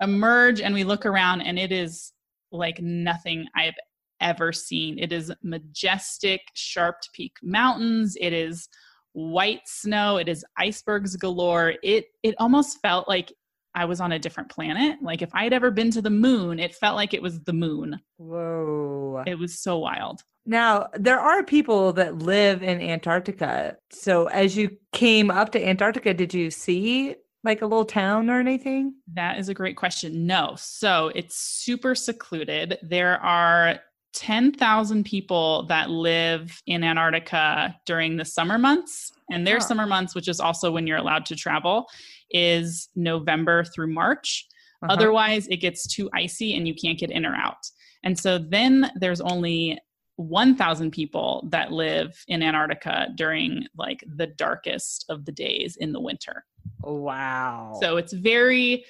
emerge 0.00 0.60
and 0.60 0.74
we 0.74 0.84
look 0.84 1.06
around 1.06 1.40
and 1.40 1.58
it 1.58 1.72
is 1.72 2.12
like 2.52 2.80
nothing 2.80 3.46
I've 3.54 3.74
ever 4.20 4.52
seen. 4.52 4.98
It 4.98 5.12
is 5.12 5.32
majestic, 5.42 6.40
sharp 6.54 6.96
peak 7.14 7.32
mountains. 7.42 8.16
It 8.20 8.32
is 8.32 8.68
white 9.12 9.62
snow. 9.66 10.18
It 10.18 10.28
is 10.28 10.44
icebergs 10.58 11.16
galore. 11.16 11.74
It 11.82 12.06
it 12.22 12.34
almost 12.38 12.80
felt 12.80 13.08
like 13.08 13.32
I 13.74 13.84
was 13.84 14.00
on 14.00 14.12
a 14.12 14.18
different 14.18 14.50
planet. 14.50 14.98
Like 15.02 15.22
if 15.22 15.34
I 15.34 15.44
had 15.44 15.52
ever 15.52 15.70
been 15.70 15.90
to 15.92 16.02
the 16.02 16.10
moon, 16.10 16.58
it 16.58 16.74
felt 16.74 16.96
like 16.96 17.14
it 17.14 17.22
was 17.22 17.40
the 17.40 17.52
moon. 17.52 18.00
Whoa. 18.16 19.22
It 19.26 19.38
was 19.38 19.60
so 19.60 19.78
wild. 19.78 20.22
Now, 20.46 20.88
there 20.94 21.18
are 21.18 21.42
people 21.42 21.92
that 21.94 22.18
live 22.18 22.62
in 22.62 22.80
Antarctica. 22.80 23.76
So 23.90 24.26
as 24.26 24.56
you 24.56 24.76
came 24.92 25.30
up 25.30 25.50
to 25.52 25.66
Antarctica, 25.66 26.14
did 26.14 26.32
you 26.32 26.50
see 26.50 27.16
like 27.42 27.62
a 27.62 27.66
little 27.66 27.84
town 27.84 28.30
or 28.30 28.38
anything? 28.38 28.94
That 29.14 29.38
is 29.38 29.48
a 29.48 29.54
great 29.54 29.76
question. 29.76 30.26
No. 30.26 30.54
So 30.56 31.10
it's 31.14 31.36
super 31.36 31.94
secluded. 31.94 32.78
There 32.82 33.20
are 33.22 33.80
10,000 34.14 35.04
people 35.04 35.66
that 35.66 35.90
live 35.90 36.62
in 36.66 36.82
Antarctica 36.82 37.76
during 37.84 38.16
the 38.16 38.24
summer 38.24 38.58
months. 38.58 39.12
And 39.30 39.46
their 39.46 39.56
huh. 39.56 39.66
summer 39.66 39.86
months, 39.86 40.14
which 40.14 40.28
is 40.28 40.40
also 40.40 40.70
when 40.70 40.86
you're 40.86 40.96
allowed 40.96 41.26
to 41.26 41.36
travel, 41.36 41.86
is 42.30 42.88
November 42.94 43.64
through 43.64 43.92
March. 43.92 44.46
Uh-huh. 44.82 44.92
Otherwise, 44.92 45.46
it 45.48 45.58
gets 45.58 45.86
too 45.86 46.08
icy 46.14 46.56
and 46.56 46.66
you 46.66 46.74
can't 46.74 46.98
get 46.98 47.10
in 47.10 47.26
or 47.26 47.34
out. 47.34 47.58
And 48.04 48.18
so 48.18 48.38
then 48.38 48.90
there's 48.96 49.20
only 49.20 49.78
1,000 50.16 50.90
people 50.90 51.46
that 51.50 51.72
live 51.72 52.16
in 52.28 52.42
Antarctica 52.42 53.08
during 53.14 53.66
like 53.76 54.02
the 54.16 54.26
darkest 54.26 55.04
of 55.08 55.24
the 55.24 55.32
days 55.32 55.76
in 55.76 55.92
the 55.92 56.00
winter. 56.00 56.44
Wow. 56.82 57.78
So 57.80 57.96
it's 57.96 58.12
very, 58.12 58.84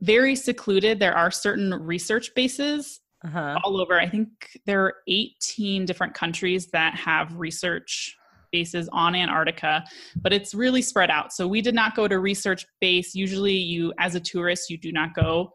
very 0.00 0.34
secluded. 0.34 0.98
There 0.98 1.16
are 1.16 1.30
certain 1.30 1.72
research 1.74 2.34
bases 2.34 3.00
uh-huh. 3.24 3.58
all 3.62 3.80
over. 3.80 4.00
I 4.00 4.08
think 4.08 4.28
there 4.66 4.82
are 4.84 4.94
18 5.06 5.84
different 5.84 6.14
countries 6.14 6.68
that 6.68 6.94
have 6.94 7.34
research 7.34 8.16
bases 8.50 8.88
on 8.92 9.14
Antarctica, 9.14 9.84
but 10.16 10.32
it's 10.32 10.54
really 10.54 10.82
spread 10.82 11.10
out. 11.10 11.32
So 11.32 11.46
we 11.46 11.60
did 11.60 11.74
not 11.74 11.94
go 11.94 12.08
to 12.08 12.18
research 12.18 12.66
base. 12.80 13.14
Usually, 13.14 13.54
you, 13.54 13.92
as 13.98 14.14
a 14.14 14.20
tourist, 14.20 14.70
you 14.70 14.78
do 14.78 14.92
not 14.92 15.14
go 15.14 15.52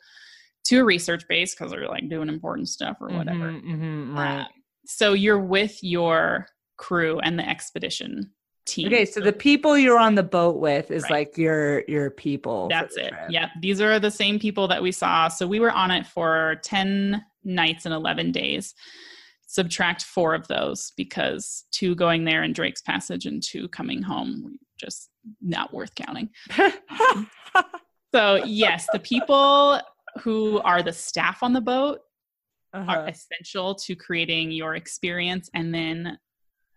to 0.66 0.80
a 0.80 0.84
research 0.84 1.28
base 1.28 1.54
because 1.54 1.72
they're 1.72 1.88
like 1.88 2.10
doing 2.10 2.30
important 2.30 2.70
stuff 2.70 2.98
or 3.02 3.10
whatever. 3.10 3.52
Mm-hmm, 3.52 3.72
mm-hmm, 3.72 4.18
right. 4.18 4.40
Um, 4.42 4.48
so 4.86 5.14
you're 5.14 5.40
with 5.40 5.84
your 5.84 6.48
crew 6.78 7.20
and 7.20 7.38
the 7.40 7.48
expedition 7.48 8.32
team. 8.66 8.88
Okay, 8.88 9.06
so, 9.06 9.20
the 9.20 9.34
people 9.34 9.78
you're 9.78 10.00
on 10.00 10.16
the 10.16 10.24
boat 10.24 10.58
with 10.58 10.92
is 10.92 11.04
right. 11.04 11.12
like 11.12 11.38
your 11.38 11.84
your 11.88 12.10
people. 12.10 12.68
That's 12.70 12.98
it. 12.98 13.14
Yeah, 13.30 13.50
these 13.62 13.82
are 13.82 14.00
the 14.00 14.12
same 14.12 14.40
people 14.40 14.68
that 14.68 14.82
we 14.82 14.92
saw. 14.92 15.28
So 15.28 15.48
we 15.48 15.60
were 15.60 15.72
on 15.72 15.92
it 15.92 16.06
for 16.06 16.60
10 16.64 17.24
nights 17.44 17.86
and 17.86 17.94
11 17.94 18.32
days. 18.32 18.74
Subtract 19.48 20.04
4 20.04 20.34
of 20.34 20.48
those 20.48 20.92
because 20.98 21.66
two 21.72 21.96
going 21.96 22.26
there 22.26 22.44
in 22.44 22.52
Drake's 22.52 22.82
Passage 22.82 23.26
and 23.26 23.42
two 23.42 23.68
coming 23.70 24.02
home 24.02 24.58
just 24.78 25.10
not 25.42 25.74
worth 25.74 25.96
counting. 25.96 26.30
so, 28.14 28.44
yes, 28.44 28.88
the 28.92 29.00
people 29.00 29.80
who 30.20 30.60
are 30.62 30.82
the 30.82 30.94
staff 30.94 31.44
on 31.44 31.54
the 31.54 31.62
boat 31.62 32.02
uh-huh. 32.76 32.92
are 32.92 33.08
essential 33.08 33.76
to 33.76 33.96
creating 33.96 34.52
your 34.52 34.76
experience. 34.76 35.50
And 35.54 35.74
then 35.74 36.18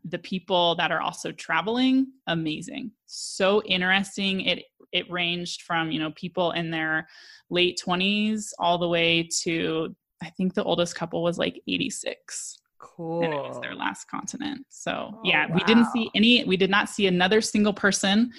the 0.04 0.18
people 0.18 0.74
that 0.76 0.90
are 0.90 1.00
also 1.00 1.32
traveling 1.32 2.06
amazing. 2.26 2.92
So 3.06 3.62
interesting. 3.64 4.42
It 4.42 4.64
it 4.92 5.10
ranged 5.10 5.62
from 5.62 5.90
you 5.90 5.98
know 5.98 6.12
people 6.12 6.52
in 6.52 6.70
their 6.70 7.06
late 7.50 7.78
20s 7.84 8.52
all 8.58 8.78
the 8.78 8.88
way 8.88 9.28
to 9.42 9.94
i 10.22 10.30
think 10.30 10.54
the 10.54 10.64
oldest 10.64 10.94
couple 10.94 11.22
was 11.22 11.36
like 11.36 11.60
86 11.68 12.58
cool 12.78 13.22
and 13.22 13.34
it 13.34 13.36
was 13.36 13.60
their 13.60 13.74
last 13.74 14.06
continent. 14.08 14.64
So 14.70 15.12
oh, 15.14 15.20
yeah 15.24 15.46
wow. 15.46 15.54
we 15.54 15.64
didn't 15.64 15.86
see 15.92 16.10
any 16.14 16.44
we 16.44 16.56
did 16.56 16.70
not 16.70 16.88
see 16.88 17.06
another 17.06 17.40
single 17.40 17.72
person 17.72 18.32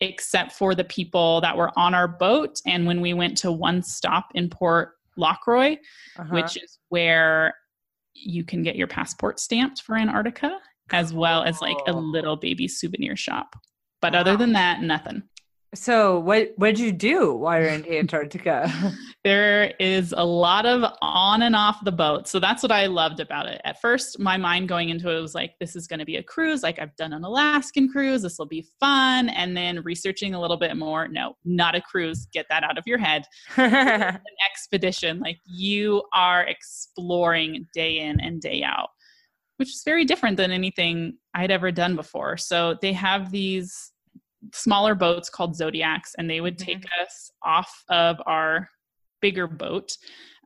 except 0.00 0.52
for 0.52 0.74
the 0.74 0.84
people 0.84 1.40
that 1.42 1.56
were 1.56 1.70
on 1.78 1.94
our 1.94 2.08
boat. 2.08 2.60
And 2.66 2.86
when 2.86 3.00
we 3.00 3.12
went 3.12 3.36
to 3.38 3.52
one 3.52 3.82
stop 3.82 4.28
in 4.34 4.48
port 4.48 4.92
Lockroy 5.16 5.76
uh-huh. 6.18 6.34
which 6.34 6.56
is 6.56 6.78
where 6.88 7.54
you 8.14 8.44
can 8.44 8.62
get 8.62 8.76
your 8.76 8.86
passport 8.86 9.40
stamped 9.40 9.82
for 9.82 9.96
antarctica 9.96 10.58
as 10.92 11.12
well 11.12 11.42
as 11.44 11.60
like 11.60 11.76
a 11.86 11.92
little 11.92 12.36
baby 12.36 12.66
souvenir 12.66 13.16
shop. 13.16 13.54
But 14.02 14.14
wow. 14.14 14.20
other 14.20 14.36
than 14.36 14.52
that, 14.54 14.82
nothing. 14.82 15.22
So 15.72 16.18
what 16.18 16.52
what'd 16.56 16.80
you 16.80 16.90
do 16.90 17.32
while 17.32 17.60
you're 17.60 17.70
in 17.70 17.86
Antarctica? 17.92 18.70
there 19.24 19.72
is 19.78 20.12
a 20.16 20.24
lot 20.24 20.66
of 20.66 20.84
on 21.00 21.42
and 21.42 21.54
off 21.54 21.84
the 21.84 21.92
boat. 21.92 22.26
So 22.26 22.40
that's 22.40 22.62
what 22.62 22.72
I 22.72 22.86
loved 22.86 23.20
about 23.20 23.46
it. 23.46 23.60
At 23.64 23.80
first, 23.80 24.18
my 24.18 24.36
mind 24.36 24.68
going 24.68 24.88
into 24.88 25.10
it 25.10 25.20
was 25.20 25.34
like, 25.34 25.54
this 25.60 25.76
is 25.76 25.86
going 25.86 26.00
to 26.00 26.04
be 26.04 26.16
a 26.16 26.22
cruise. 26.22 26.64
Like 26.64 26.80
I've 26.80 26.96
done 26.96 27.12
an 27.12 27.22
Alaskan 27.22 27.88
cruise. 27.88 28.22
This 28.22 28.38
will 28.38 28.46
be 28.46 28.66
fun. 28.80 29.28
And 29.28 29.56
then 29.56 29.82
researching 29.82 30.34
a 30.34 30.40
little 30.40 30.56
bit 30.56 30.76
more, 30.76 31.06
no, 31.06 31.36
not 31.44 31.76
a 31.76 31.80
cruise. 31.80 32.26
Get 32.32 32.46
that 32.48 32.64
out 32.64 32.76
of 32.76 32.86
your 32.86 32.98
head. 32.98 33.24
an 33.56 34.18
expedition. 34.50 35.20
Like 35.20 35.38
you 35.46 36.02
are 36.12 36.42
exploring 36.44 37.68
day 37.72 38.00
in 38.00 38.20
and 38.20 38.40
day 38.40 38.62
out 38.62 38.88
which 39.56 39.74
is 39.74 39.82
very 39.84 40.06
different 40.06 40.38
than 40.38 40.50
anything 40.50 41.18
I'd 41.34 41.50
ever 41.50 41.70
done 41.70 41.94
before. 41.94 42.38
So 42.38 42.78
they 42.80 42.94
have 42.94 43.30
these 43.30 43.92
smaller 44.52 44.94
boats 44.94 45.28
called 45.28 45.56
zodiacs, 45.56 46.14
and 46.18 46.28
they 46.28 46.40
would 46.40 46.58
take 46.58 46.78
mm-hmm. 46.78 47.04
us 47.04 47.30
off 47.42 47.84
of 47.88 48.16
our 48.26 48.68
bigger 49.20 49.46
boat 49.46 49.96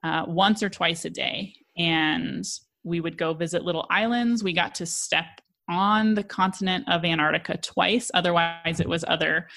uh, 0.02 0.24
once 0.26 0.62
or 0.62 0.68
twice 0.68 1.04
a 1.04 1.10
day. 1.10 1.54
And 1.76 2.44
we 2.84 3.00
would 3.00 3.16
go 3.16 3.32
visit 3.34 3.64
little 3.64 3.86
islands. 3.90 4.44
We 4.44 4.52
got 4.52 4.74
to 4.76 4.86
step 4.86 5.40
on 5.68 6.14
the 6.14 6.24
continent 6.24 6.84
of 6.88 7.04
Antarctica 7.04 7.56
twice. 7.56 8.10
Otherwise, 8.12 8.80
it 8.80 8.88
was 8.88 9.04
other 9.08 9.48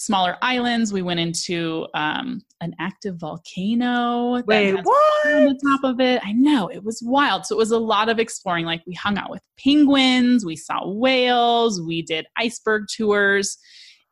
smaller 0.00 0.38
islands. 0.40 0.94
We 0.94 1.02
went 1.02 1.20
into 1.20 1.86
um, 1.92 2.40
an 2.62 2.74
active 2.78 3.16
volcano. 3.16 4.42
Wait, 4.46 4.74
what? 4.82 5.26
On 5.26 5.44
the 5.44 5.60
top 5.62 5.84
of 5.84 6.00
it. 6.00 6.22
I 6.24 6.32
know, 6.32 6.68
it 6.68 6.82
was 6.82 7.02
wild. 7.04 7.44
So 7.44 7.54
it 7.54 7.58
was 7.58 7.70
a 7.70 7.78
lot 7.78 8.08
of 8.08 8.18
exploring. 8.18 8.64
Like 8.64 8.80
we 8.86 8.94
hung 8.94 9.18
out 9.18 9.28
with 9.28 9.42
penguins, 9.62 10.42
we 10.42 10.56
saw 10.56 10.88
whales, 10.88 11.82
we 11.82 12.00
did 12.00 12.24
iceberg 12.38 12.84
tours. 12.96 13.58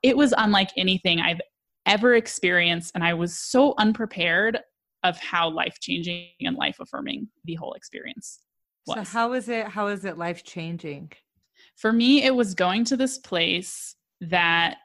It 0.02 0.14
was 0.14 0.34
unlike 0.36 0.68
anything 0.76 1.20
I've 1.20 1.40
ever 1.86 2.14
experienced. 2.14 2.92
And 2.94 3.02
I 3.02 3.14
was 3.14 3.38
so 3.38 3.72
unprepared 3.78 4.58
of 5.04 5.16
how 5.18 5.48
life 5.48 5.78
changing 5.80 6.26
and 6.42 6.54
life 6.56 6.76
affirming 6.80 7.28
the 7.46 7.54
whole 7.54 7.72
experience 7.72 8.40
was. 8.86 8.96
So 8.96 9.04
how 9.04 9.32
is 9.32 9.48
it 9.48 9.68
how 9.68 9.86
is 9.86 10.04
it 10.04 10.18
life 10.18 10.44
changing? 10.44 11.12
For 11.76 11.94
me, 11.94 12.24
it 12.24 12.34
was 12.34 12.54
going 12.54 12.84
to 12.86 12.96
this 12.96 13.16
place 13.16 13.94
that 14.20 14.76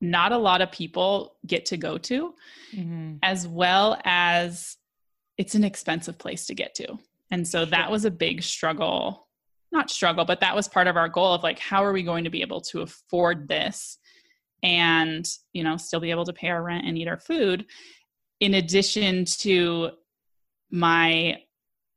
not 0.00 0.32
a 0.32 0.38
lot 0.38 0.60
of 0.60 0.70
people 0.70 1.36
get 1.46 1.66
to 1.66 1.76
go 1.76 1.98
to, 1.98 2.34
mm-hmm. 2.74 3.16
as 3.22 3.48
well 3.48 3.98
as 4.04 4.76
it's 5.38 5.54
an 5.54 5.64
expensive 5.64 6.18
place 6.18 6.46
to 6.46 6.54
get 6.54 6.74
to. 6.74 6.98
And 7.30 7.46
so 7.46 7.64
that 7.64 7.90
was 7.90 8.04
a 8.04 8.10
big 8.10 8.42
struggle, 8.42 9.26
not 9.72 9.90
struggle, 9.90 10.24
but 10.24 10.40
that 10.40 10.54
was 10.54 10.68
part 10.68 10.86
of 10.86 10.96
our 10.96 11.08
goal 11.08 11.34
of 11.34 11.42
like, 11.42 11.58
how 11.58 11.84
are 11.84 11.92
we 11.92 12.02
going 12.02 12.24
to 12.24 12.30
be 12.30 12.42
able 12.42 12.60
to 12.62 12.82
afford 12.82 13.48
this 13.48 13.98
and, 14.62 15.28
you 15.52 15.64
know, 15.64 15.76
still 15.76 16.00
be 16.00 16.10
able 16.10 16.24
to 16.24 16.32
pay 16.32 16.48
our 16.48 16.62
rent 16.62 16.86
and 16.86 16.96
eat 16.96 17.08
our 17.08 17.18
food, 17.18 17.66
in 18.40 18.54
addition 18.54 19.24
to 19.24 19.90
my 20.70 21.38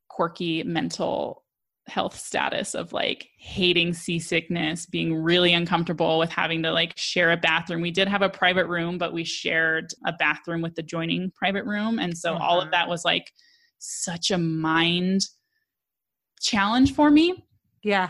quirky 0.08 0.64
mental 0.64 1.44
health 1.90 2.18
status 2.18 2.74
of 2.74 2.94
like 2.94 3.28
hating 3.38 3.94
seasickness, 3.94 4.86
being 4.86 5.14
really 5.14 5.54
uncomfortable 5.54 6.20
with 6.20 6.30
having 6.30 6.64
to 6.64 6.72
like 6.72 6.98
share 6.98 7.32
a 7.32 7.38
bathroom. 7.38 7.82
We 7.82 7.92
did 7.92 8.08
have 8.08 8.22
a 8.22 8.30
private 8.30 8.68
room, 8.68 8.98
but 8.98 9.14
we 9.14 9.24
shared 9.24 9.92
a 10.06 10.14
bathroom 10.14 10.62
with 10.62 10.76
the 10.76 10.84
joining 10.84 11.32
private 11.32 11.66
room. 11.66 12.00
And 12.00 12.18
so 12.18 12.34
uh-huh. 12.34 12.44
all 12.44 12.60
of 12.60 12.68
uh-huh. 12.68 12.72
that 12.72 12.90
was 12.90 13.04
like 13.04 13.32
such 13.80 14.32
a 14.32 14.38
mind 14.38 15.22
challenge 16.40 16.94
for 16.94 17.10
me. 17.10 17.46
Yeah. 17.84 18.10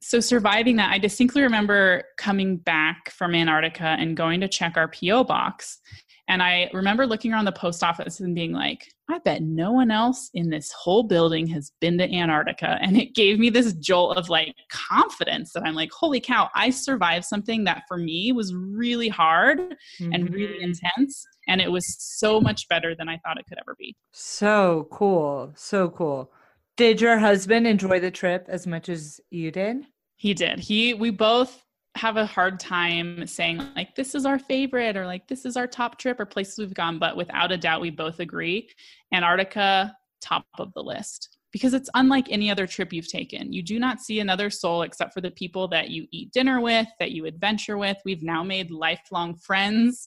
So 0.00 0.20
surviving 0.20 0.76
that, 0.76 0.92
I 0.92 0.98
distinctly 0.98 1.42
remember 1.42 2.04
coming 2.16 2.58
back 2.58 3.10
from 3.10 3.34
Antarctica 3.34 3.96
and 3.98 4.16
going 4.16 4.40
to 4.40 4.48
check 4.48 4.76
our 4.76 4.88
PO 4.88 5.24
box 5.24 5.80
And 6.28 6.42
I 6.42 6.68
remember 6.72 7.06
looking 7.06 7.32
around 7.32 7.44
the 7.44 7.52
post 7.52 7.84
office 7.84 8.18
and 8.20 8.34
being 8.34 8.52
like, 8.52 8.88
I 9.08 9.20
bet 9.20 9.42
no 9.42 9.70
one 9.70 9.92
else 9.92 10.28
in 10.34 10.50
this 10.50 10.72
whole 10.72 11.04
building 11.04 11.46
has 11.48 11.70
been 11.80 11.96
to 11.98 12.12
Antarctica. 12.12 12.78
And 12.80 12.96
it 12.96 13.14
gave 13.14 13.38
me 13.38 13.48
this 13.48 13.72
jolt 13.74 14.16
of 14.16 14.28
like 14.28 14.54
confidence 14.68 15.52
that 15.52 15.62
I'm 15.64 15.74
like, 15.74 15.92
holy 15.92 16.20
cow, 16.20 16.50
I 16.54 16.70
survived 16.70 17.24
something 17.24 17.64
that 17.64 17.82
for 17.86 17.96
me 17.96 18.32
was 18.32 18.54
really 18.54 19.08
hard 19.08 19.58
mm-hmm. 19.60 20.12
and 20.12 20.34
really 20.34 20.54
mm-hmm. 20.54 20.64
intense. 20.64 21.24
And 21.46 21.60
it 21.60 21.70
was 21.70 21.96
so 22.00 22.40
much 22.40 22.66
better 22.68 22.96
than 22.96 23.08
I 23.08 23.18
thought 23.18 23.38
it 23.38 23.46
could 23.48 23.58
ever 23.58 23.76
be. 23.78 23.94
So 24.12 24.88
cool. 24.90 25.52
So 25.54 25.90
cool. 25.90 26.32
Did 26.76 27.00
your 27.00 27.18
husband 27.18 27.66
enjoy 27.66 28.00
the 28.00 28.10
trip 28.10 28.46
as 28.48 28.66
much 28.66 28.88
as 28.88 29.20
you 29.30 29.52
did? 29.52 29.86
He 30.16 30.34
did. 30.34 30.58
He, 30.58 30.92
we 30.94 31.10
both 31.10 31.62
have 31.96 32.16
a 32.16 32.26
hard 32.26 32.60
time 32.60 33.26
saying 33.26 33.60
like 33.74 33.94
this 33.94 34.14
is 34.14 34.26
our 34.26 34.38
favorite 34.38 34.96
or 34.96 35.06
like 35.06 35.26
this 35.28 35.44
is 35.44 35.56
our 35.56 35.66
top 35.66 35.98
trip 35.98 36.20
or 36.20 36.26
places 36.26 36.58
we've 36.58 36.74
gone 36.74 36.98
but 36.98 37.16
without 37.16 37.52
a 37.52 37.56
doubt 37.56 37.80
we 37.80 37.90
both 37.90 38.20
agree 38.20 38.68
antarctica 39.12 39.94
top 40.20 40.46
of 40.58 40.72
the 40.74 40.82
list 40.82 41.38
because 41.52 41.74
it's 41.74 41.90
unlike 41.94 42.26
any 42.30 42.50
other 42.50 42.66
trip 42.66 42.92
you've 42.92 43.10
taken 43.10 43.52
you 43.52 43.62
do 43.62 43.78
not 43.78 44.00
see 44.00 44.20
another 44.20 44.50
soul 44.50 44.82
except 44.82 45.12
for 45.12 45.20
the 45.20 45.30
people 45.30 45.66
that 45.68 45.90
you 45.90 46.06
eat 46.12 46.30
dinner 46.32 46.60
with 46.60 46.86
that 47.00 47.12
you 47.12 47.24
adventure 47.26 47.78
with 47.78 47.96
we've 48.04 48.22
now 48.22 48.42
made 48.42 48.70
lifelong 48.70 49.34
friends 49.36 50.06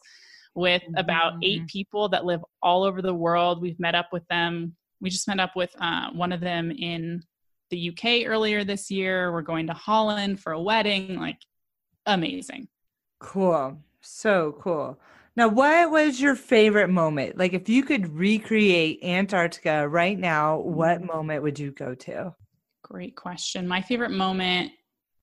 with 0.55 0.83
about 0.97 1.33
eight 1.43 1.59
mm-hmm. 1.59 1.65
people 1.67 2.09
that 2.09 2.25
live 2.25 2.43
all 2.61 2.83
over 2.83 3.01
the 3.01 3.13
world 3.13 3.61
we've 3.61 3.79
met 3.79 3.95
up 3.95 4.07
with 4.11 4.25
them 4.27 4.75
we 5.01 5.09
just 5.09 5.27
met 5.27 5.39
up 5.39 5.55
with 5.55 5.73
uh, 5.79 6.09
one 6.11 6.31
of 6.31 6.41
them 6.41 6.71
in 6.71 7.23
the 7.69 7.89
UK 7.89 8.27
earlier 8.27 8.63
this 8.63 8.89
year. 8.89 9.31
We're 9.31 9.41
going 9.41 9.67
to 9.67 9.73
Holland 9.73 10.39
for 10.39 10.53
a 10.53 10.61
wedding. 10.61 11.15
Like 11.15 11.37
amazing. 12.13 12.67
Cool. 13.19 13.77
So 14.01 14.57
cool. 14.61 14.99
Now, 15.35 15.47
what 15.47 15.91
was 15.91 16.19
your 16.19 16.35
favorite 16.35 16.89
moment? 16.89 17.37
Like, 17.37 17.53
if 17.53 17.69
you 17.69 17.83
could 17.83 18.13
recreate 18.13 19.03
Antarctica 19.03 19.87
right 19.87 20.17
now, 20.17 20.59
what 20.59 20.97
mm-hmm. 20.97 21.07
moment 21.07 21.43
would 21.43 21.57
you 21.57 21.71
go 21.71 21.95
to? 21.95 22.35
Great 22.83 23.15
question. 23.15 23.67
My 23.67 23.81
favorite 23.81 24.11
moment 24.11 24.71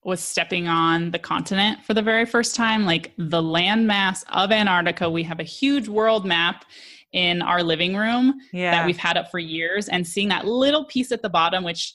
was 0.03 0.21
stepping 0.21 0.67
on 0.67 1.11
the 1.11 1.19
continent 1.19 1.83
for 1.83 1.93
the 1.93 2.01
very 2.01 2.25
first 2.25 2.55
time, 2.55 2.85
like 2.85 3.13
the 3.17 3.41
landmass 3.41 4.23
of 4.31 4.51
Antarctica. 4.51 5.09
We 5.09 5.23
have 5.23 5.39
a 5.39 5.43
huge 5.43 5.87
world 5.87 6.25
map 6.25 6.65
in 7.11 7.41
our 7.41 7.61
living 7.61 7.95
room 7.95 8.39
yeah. 8.53 8.71
that 8.71 8.85
we've 8.85 8.97
had 8.97 9.17
up 9.17 9.29
for 9.29 9.39
years, 9.39 9.89
and 9.89 10.07
seeing 10.07 10.29
that 10.29 10.45
little 10.45 10.85
piece 10.85 11.11
at 11.11 11.21
the 11.21 11.29
bottom, 11.29 11.63
which 11.63 11.93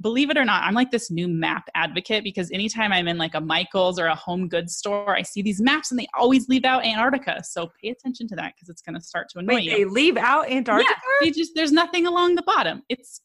believe 0.00 0.30
it 0.30 0.36
or 0.36 0.44
not, 0.44 0.64
I'm 0.64 0.74
like 0.74 0.90
this 0.90 1.10
new 1.10 1.28
map 1.28 1.68
advocate 1.74 2.24
because 2.24 2.50
anytime 2.50 2.92
I'm 2.92 3.08
in 3.08 3.18
like 3.18 3.34
a 3.34 3.40
Michael's 3.40 3.98
or 3.98 4.06
a 4.06 4.14
home 4.14 4.48
goods 4.48 4.76
store, 4.76 5.14
I 5.14 5.22
see 5.22 5.42
these 5.42 5.60
maps 5.60 5.90
and 5.90 5.98
they 5.98 6.06
always 6.18 6.48
leave 6.48 6.64
out 6.64 6.84
Antarctica. 6.84 7.42
So 7.44 7.70
pay 7.82 7.90
attention 7.90 8.28
to 8.28 8.36
that 8.36 8.54
because 8.54 8.68
it's 8.68 8.82
going 8.82 8.94
to 8.94 9.00
start 9.00 9.28
to 9.30 9.38
annoy 9.38 9.54
Wait, 9.56 9.64
you. 9.64 9.70
They 9.70 9.84
leave 9.84 10.16
out 10.16 10.50
Antarctica? 10.50 10.94
Yeah, 11.22 11.30
just 11.30 11.52
there's 11.54 11.72
nothing 11.72 12.06
along 12.06 12.34
the 12.34 12.42
bottom. 12.42 12.82
It's 12.88 13.20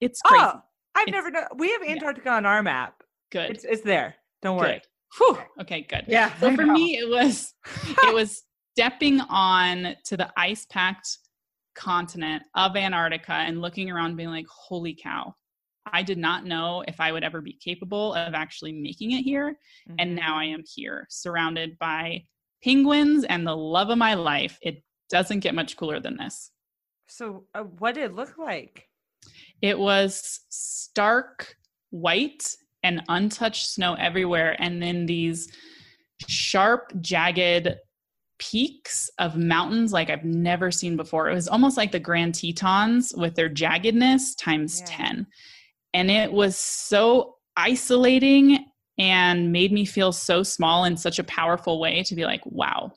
it's 0.00 0.20
oh, 0.24 0.28
crazy. 0.28 0.44
Oh, 0.44 0.60
I've 0.94 1.08
it's, 1.08 1.12
never 1.12 1.30
known. 1.30 1.44
We 1.56 1.70
have 1.72 1.82
Antarctica 1.82 2.28
yeah. 2.30 2.36
on 2.36 2.46
our 2.46 2.62
map. 2.62 3.02
Good. 3.30 3.50
It's, 3.50 3.64
it's 3.64 3.82
there. 3.82 4.16
Don't 4.42 4.56
worry. 4.56 4.74
Good. 4.74 4.82
Whew. 5.18 5.38
Okay, 5.60 5.86
good. 5.88 6.04
Yeah. 6.08 6.32
So 6.38 6.54
for 6.54 6.66
me, 6.66 6.98
it 6.98 7.08
was 7.08 7.54
it 8.02 8.14
was 8.14 8.42
stepping 8.76 9.20
on 9.20 9.94
to 10.04 10.16
the 10.16 10.30
ice 10.36 10.66
packed 10.70 11.18
continent 11.74 12.42
of 12.54 12.76
Antarctica 12.76 13.32
and 13.32 13.60
looking 13.60 13.90
around, 13.90 14.16
being 14.16 14.30
like, 14.30 14.46
"Holy 14.48 14.94
cow! 14.94 15.34
I 15.86 16.02
did 16.02 16.18
not 16.18 16.44
know 16.44 16.84
if 16.86 17.00
I 17.00 17.12
would 17.12 17.24
ever 17.24 17.40
be 17.40 17.54
capable 17.54 18.14
of 18.14 18.34
actually 18.34 18.72
making 18.72 19.12
it 19.12 19.22
here. 19.22 19.58
Mm-hmm. 19.88 19.94
And 19.98 20.14
now 20.14 20.38
I 20.38 20.44
am 20.44 20.62
here, 20.66 21.06
surrounded 21.10 21.78
by 21.78 22.24
penguins 22.62 23.24
and 23.24 23.46
the 23.46 23.56
love 23.56 23.90
of 23.90 23.98
my 23.98 24.14
life. 24.14 24.58
It 24.62 24.82
doesn't 25.10 25.40
get 25.40 25.54
much 25.54 25.76
cooler 25.76 26.00
than 26.00 26.16
this. 26.16 26.50
So, 27.08 27.44
uh, 27.54 27.62
what 27.62 27.94
did 27.94 28.04
it 28.04 28.14
look 28.14 28.38
like? 28.38 28.88
It 29.60 29.78
was 29.78 30.40
stark 30.48 31.56
white 31.90 32.48
and 32.82 33.02
untouched 33.08 33.66
snow 33.66 33.94
everywhere. 33.94 34.56
And 34.58 34.82
then 34.82 35.06
these 35.06 35.52
sharp, 36.26 36.92
jagged 37.00 37.76
peaks 38.38 39.10
of 39.18 39.36
mountains 39.36 39.92
like 39.92 40.10
I've 40.10 40.24
never 40.24 40.70
seen 40.70 40.96
before. 40.96 41.30
It 41.30 41.34
was 41.34 41.48
almost 41.48 41.76
like 41.76 41.92
the 41.92 42.00
Grand 42.00 42.34
Tetons 42.34 43.12
with 43.16 43.34
their 43.34 43.48
jaggedness 43.48 44.34
times 44.36 44.80
yeah. 44.80 44.86
10 44.86 45.26
and 45.94 46.10
it 46.10 46.32
was 46.32 46.56
so 46.56 47.36
isolating 47.56 48.66
and 48.98 49.52
made 49.52 49.72
me 49.72 49.84
feel 49.84 50.12
so 50.12 50.42
small 50.42 50.84
in 50.84 50.96
such 50.96 51.18
a 51.18 51.24
powerful 51.24 51.80
way 51.80 52.02
to 52.04 52.14
be 52.14 52.24
like, 52.24 52.42
wow, 52.44 52.92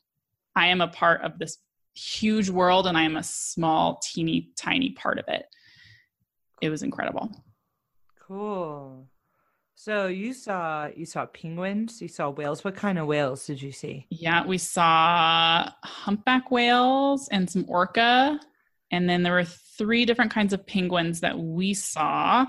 I 0.56 0.68
am 0.68 0.82
a 0.82 0.88
part 0.88 1.22
of 1.22 1.40
this 1.40 1.58
huge 1.96 2.50
world 2.50 2.88
and 2.88 2.98
I 2.98 3.04
am 3.04 3.16
a 3.16 3.24
small, 3.24 4.00
teeny, 4.04 4.52
tiny 4.58 4.92
part 4.92 5.20
of 5.20 5.26
it. 5.28 5.46
It 6.62 6.70
was 6.70 6.84
incredible. 6.84 7.32
Cool. 8.20 9.08
So 9.76 10.08
you 10.08 10.34
saw 10.34 10.90
you 10.96 11.06
saw 11.06 11.26
penguins, 11.26 12.02
you 12.02 12.08
saw 12.08 12.30
whales. 12.30 12.64
What 12.64 12.76
kind 12.76 12.98
of 12.98 13.08
whales 13.08 13.46
did 13.46 13.62
you 13.62 13.72
see? 13.72 14.08
Yeah, 14.10 14.46
we 14.46 14.58
saw 14.58 15.70
humpback 15.84 16.50
whales 16.50 17.28
and 17.30 17.50
some 17.50 17.66
orca. 17.68 18.40
And 18.92 19.10
then 19.10 19.24
there 19.24 19.34
were 19.34 19.44
three 19.44 20.06
different 20.06 20.32
kinds 20.32 20.54
of 20.54 20.66
penguins 20.66 21.20
that 21.20 21.38
we 21.38 21.74
saw 21.74 22.46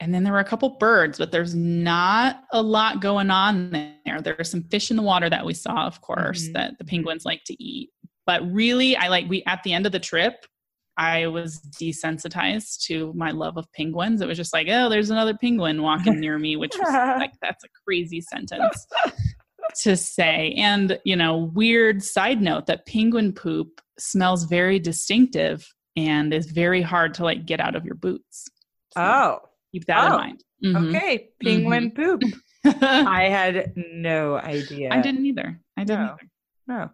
and 0.00 0.14
then 0.14 0.24
there 0.24 0.32
were 0.32 0.40
a 0.40 0.44
couple 0.44 0.70
birds, 0.70 1.18
but 1.18 1.32
there's 1.32 1.54
not 1.54 2.44
a 2.52 2.62
lot 2.62 3.00
going 3.00 3.30
on 3.30 3.70
there. 3.70 4.20
There 4.20 4.36
are 4.38 4.44
some 4.44 4.62
fish 4.64 4.90
in 4.90 4.96
the 4.96 5.02
water 5.02 5.30
that 5.30 5.46
we 5.46 5.54
saw, 5.54 5.86
of 5.86 6.00
course, 6.02 6.44
mm-hmm. 6.44 6.52
that 6.52 6.78
the 6.78 6.84
penguins 6.84 7.24
like 7.24 7.44
to 7.44 7.62
eat. 7.62 7.90
But 8.26 8.42
really, 8.52 8.96
I 8.96 9.08
like 9.08 9.28
we 9.28 9.42
at 9.44 9.62
the 9.62 9.72
end 9.72 9.86
of 9.86 9.92
the 9.92 10.00
trip, 10.00 10.34
I 10.98 11.28
was 11.28 11.60
desensitized 11.80 12.84
to 12.86 13.12
my 13.14 13.30
love 13.30 13.56
of 13.56 13.72
penguins. 13.72 14.20
It 14.20 14.28
was 14.28 14.36
just 14.36 14.52
like, 14.52 14.66
oh, 14.70 14.88
there's 14.90 15.10
another 15.10 15.36
penguin 15.36 15.80
walking 15.80 16.20
near 16.20 16.38
me, 16.38 16.56
which 16.56 16.76
was 16.76 16.88
like 16.92 17.32
that's 17.40 17.64
a 17.64 17.68
crazy 17.84 18.20
sentence 18.20 18.86
to 19.82 19.96
say. 19.96 20.54
And 20.58 20.98
you 21.04 21.16
know, 21.16 21.50
weird 21.54 22.02
side 22.02 22.42
note 22.42 22.66
that 22.66 22.86
penguin 22.86 23.32
poop 23.32 23.80
smells 23.98 24.44
very 24.44 24.78
distinctive 24.78 25.66
and 25.96 26.34
is 26.34 26.50
very 26.50 26.82
hard 26.82 27.14
to 27.14 27.24
like 27.24 27.46
get 27.46 27.60
out 27.60 27.76
of 27.76 27.86
your 27.86 27.94
boots. 27.94 28.46
So. 28.92 29.00
Oh 29.00 29.45
Keep 29.76 29.84
that 29.88 30.04
oh, 30.04 30.06
in 30.06 30.12
mind. 30.12 30.44
Mm-hmm. 30.64 30.96
Okay, 30.96 31.28
penguin 31.42 31.90
mm-hmm. 31.90 32.02
poop. 32.02 32.22
I 32.82 33.24
had 33.24 33.74
no 33.76 34.36
idea. 34.36 34.88
I 34.90 35.02
didn't 35.02 35.26
either. 35.26 35.60
I 35.76 35.84
didn't 35.84 36.06
no. 36.06 36.12
either. 36.12 36.30
No. 36.66 36.90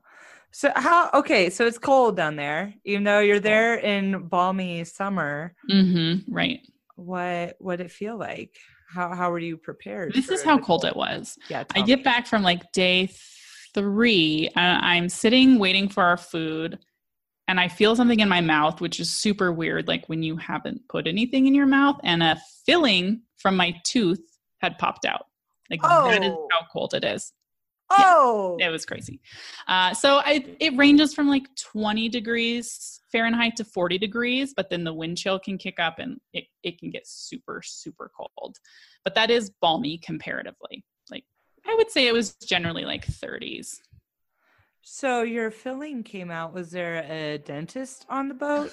So 0.51 0.73
how? 0.75 1.11
Okay, 1.15 1.49
so 1.49 1.65
it's 1.65 1.79
cold 1.79 2.17
down 2.17 2.35
there, 2.35 2.75
even 2.85 3.05
though 3.05 3.21
you're 3.21 3.39
there 3.39 3.77
in 3.77 4.27
balmy 4.27 4.83
summer. 4.83 5.55
Mm-hmm, 5.71 6.35
right. 6.35 6.59
What 6.97 7.55
What 7.61 7.77
did 7.77 7.87
it 7.87 7.93
feel 7.93 8.19
like? 8.19 8.57
How 8.93 9.15
How 9.15 9.31
were 9.31 9.39
you 9.39 9.57
prepared? 9.57 10.13
This 10.13 10.29
is 10.29 10.43
how 10.43 10.59
cold 10.59 10.85
it 10.85 10.97
was. 10.97 11.39
Yeah. 11.49 11.63
I 11.77 11.83
get 11.83 12.03
back 12.03 12.27
from 12.27 12.43
like 12.43 12.73
day 12.73 13.11
three. 13.75 14.49
Uh, 14.57 14.59
I'm 14.83 15.09
sitting 15.09 15.61
waiting 15.61 15.89
for 15.89 16.03
our 16.03 16.17
food 16.17 16.81
and 17.49 17.59
I 17.59 17.69
feel 17.69 17.97
something 17.97 18.21
in 18.21 18.29
my 18.29 18.41
mouth, 18.41 18.81
which 18.81 19.01
is 19.01 19.11
super 19.11 19.53
weird, 19.53 19.89
like 19.89 20.09
when 20.09 20.23
you 20.23 20.37
haven't 20.37 20.83
put 20.89 21.07
anything 21.07 21.47
in 21.47 21.55
your 21.55 21.67
mouth, 21.67 22.01
and 22.05 22.23
a 22.23 22.41
filling 22.67 23.23
from 23.37 23.57
my 23.57 23.75
tooth 23.85 24.23
had 24.61 24.79
popped 24.79 25.05
out. 25.05 25.27
Like 25.71 25.81
oh. 25.83 26.11
that 26.11 26.23
is 26.23 26.33
oh. 26.33 26.49
how 26.53 26.67
cold 26.73 26.95
it 26.95 27.05
is. 27.05 27.33
Oh, 27.91 28.57
yeah, 28.59 28.69
it 28.69 28.73
was 28.73 28.87
crazy. 28.87 29.21
Uh, 29.69 29.93
so 29.93 30.17
I, 30.25 30.45
it 30.61 30.77
ranges 30.77 31.13
from 31.13 31.29
like 31.29 31.45
20 31.57 32.09
degrees 32.09 33.01
Fahrenheit 33.11 33.57
to 33.57 33.65
40 33.65 33.99
degrees, 33.99 34.55
but 34.55 34.71
then 34.71 34.85
the 34.85 34.95
wind 34.95 35.19
chill 35.19 35.39
can 35.39 35.59
kick 35.59 35.79
up 35.79 35.99
and 35.99 36.19
it, 36.33 36.45
it 36.63 36.79
can 36.79 36.91
get 36.91 37.07
super, 37.07 37.61
super 37.63 38.11
cold. 38.17 38.57
But 39.05 39.15
that 39.17 39.31
is 39.31 39.53
balmy 39.61 39.99
comparatively. 39.99 40.85
Like 41.11 41.25
I 41.67 41.75
would 41.75 41.91
say 41.91 42.07
it 42.07 42.15
was 42.15 42.35
generally 42.37 42.85
like 42.85 43.07
30s. 43.07 43.77
So 44.83 45.23
your 45.23 45.51
filling 45.51 46.03
came 46.03 46.31
out. 46.31 46.53
Was 46.53 46.71
there 46.71 47.07
a 47.09 47.39
dentist 47.39 48.05
on 48.09 48.29
the 48.29 48.35
boat? 48.35 48.73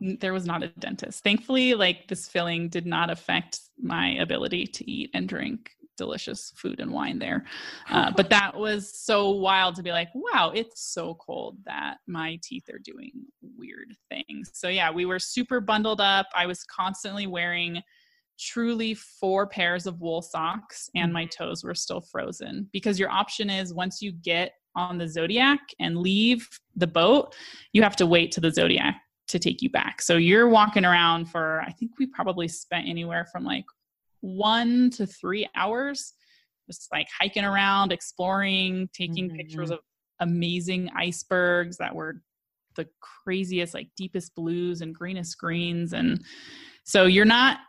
There 0.00 0.32
was 0.32 0.46
not 0.46 0.62
a 0.62 0.68
dentist. 0.68 1.22
Thankfully, 1.22 1.74
like 1.74 2.08
this 2.08 2.26
filling 2.26 2.70
did 2.70 2.86
not 2.86 3.10
affect 3.10 3.60
my 3.78 4.12
ability 4.14 4.66
to 4.66 4.90
eat 4.90 5.10
and 5.12 5.28
drink 5.28 5.70
delicious 5.98 6.54
food 6.56 6.80
and 6.80 6.90
wine 6.90 7.18
there. 7.18 7.44
Uh, 7.90 8.10
but 8.16 8.30
that 8.30 8.56
was 8.56 8.90
so 8.90 9.30
wild 9.30 9.74
to 9.76 9.82
be 9.82 9.90
like, 9.90 10.08
wow, 10.14 10.50
it's 10.54 10.82
so 10.82 11.14
cold 11.14 11.58
that 11.66 11.98
my 12.06 12.38
teeth 12.42 12.64
are 12.72 12.78
doing 12.78 13.12
weird 13.42 13.94
things. 14.08 14.50
So, 14.54 14.68
yeah, 14.68 14.90
we 14.90 15.04
were 15.04 15.18
super 15.18 15.60
bundled 15.60 16.00
up. 16.00 16.26
I 16.34 16.46
was 16.46 16.64
constantly 16.64 17.26
wearing 17.26 17.82
truly 18.38 18.94
four 18.94 19.46
pairs 19.46 19.86
of 19.86 20.00
wool 20.00 20.22
socks, 20.22 20.88
and 20.94 21.12
my 21.12 21.24
mm-hmm. 21.24 21.44
toes 21.44 21.62
were 21.62 21.74
still 21.74 22.00
frozen 22.00 22.70
because 22.72 22.98
your 22.98 23.10
option 23.10 23.50
is 23.50 23.74
once 23.74 24.00
you 24.00 24.12
get 24.12 24.52
on 24.76 24.98
the 24.98 25.08
Zodiac 25.08 25.60
and 25.78 25.98
leave 25.98 26.48
the 26.76 26.86
boat, 26.86 27.34
you 27.72 27.82
have 27.82 27.96
to 27.96 28.06
wait 28.06 28.32
to 28.32 28.40
the 28.40 28.50
Zodiac 28.50 29.00
to 29.28 29.38
take 29.38 29.62
you 29.62 29.70
back. 29.70 30.02
So 30.02 30.16
you're 30.16 30.48
walking 30.48 30.84
around 30.84 31.26
for, 31.26 31.62
I 31.62 31.72
think 31.72 31.92
we 31.98 32.06
probably 32.06 32.48
spent 32.48 32.88
anywhere 32.88 33.26
from 33.30 33.44
like 33.44 33.64
one 34.20 34.90
to 34.90 35.06
three 35.06 35.48
hours, 35.54 36.14
just 36.66 36.88
like 36.92 37.08
hiking 37.16 37.44
around, 37.44 37.92
exploring, 37.92 38.88
taking 38.92 39.28
mm-hmm. 39.28 39.36
pictures 39.36 39.70
of, 39.70 39.78
amazing 40.22 40.90
icebergs 40.94 41.78
that 41.78 41.94
were 41.94 42.20
the 42.76 42.86
craziest, 43.00 43.72
like 43.72 43.88
deepest 43.96 44.34
blues 44.34 44.82
and 44.82 44.94
greenest 44.94 45.38
greens. 45.38 45.94
And 45.94 46.22
so 46.84 47.06
you're 47.06 47.24
not 47.24 47.60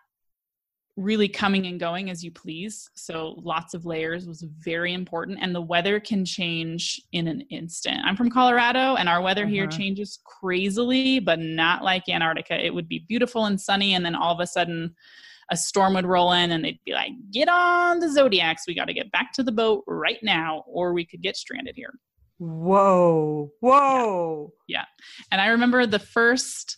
really 1.02 1.28
coming 1.28 1.68
and 1.68 1.80
going 1.80 2.10
as 2.10 2.24
you 2.24 2.32
please. 2.32 2.90
So 2.96 3.36
lots 3.38 3.74
of 3.74 3.86
layers 3.86 4.28
was 4.28 4.44
very 4.60 4.94
important. 4.94 5.40
And 5.42 5.54
the 5.54 5.62
weather 5.62 6.00
can 6.00 6.24
change 6.26 7.02
in 7.12 7.28
an 7.28 7.42
instant. 7.50 8.00
I'm 8.04 8.16
from 8.16 8.30
Colorado 8.30 8.96
and 8.96 9.10
our 9.10 9.22
weather 9.22 9.44
uh-huh. 9.44 9.52
here 9.52 9.68
changes 9.68 10.20
crazily, 10.26 11.20
but 11.20 11.40
not 11.40 11.84
like 11.84 12.08
Antarctica. 12.08 12.64
It 12.64 12.74
would 12.74 12.88
be 12.88 13.06
beautiful 13.08 13.46
and 13.46 13.60
sunny, 13.60 13.94
and 13.94 14.06
then 14.06 14.16
all 14.16 14.34
of 14.34 14.40
a 14.40 14.48
sudden 14.48 14.96
a 15.52 15.58
storm 15.58 15.96
would 15.96 16.06
roll 16.06 16.32
in 16.32 16.52
and 16.52 16.64
they'd 16.64 16.80
be 16.86 16.94
like, 16.94 17.12
get 17.32 17.50
on 17.50 18.00
the 18.00 18.10
Zodiacs. 18.10 18.64
We 18.68 18.74
got 18.74 18.86
to 18.86 18.94
get 18.94 19.12
back 19.12 19.34
to 19.34 19.44
the 19.44 19.52
boat 19.52 19.84
right 19.86 20.20
now, 20.24 20.64
or 20.68 20.94
we 20.94 21.06
could 21.06 21.22
get 21.22 21.36
stranded 21.36 21.76
here. 21.76 21.94
Whoa. 22.38 23.52
Whoa. 23.60 24.54
Yeah. 24.68 24.80
yeah. 24.80 24.86
And 25.32 25.42
I 25.42 25.48
remember 25.48 25.86
the 25.86 26.00
first 26.00 26.78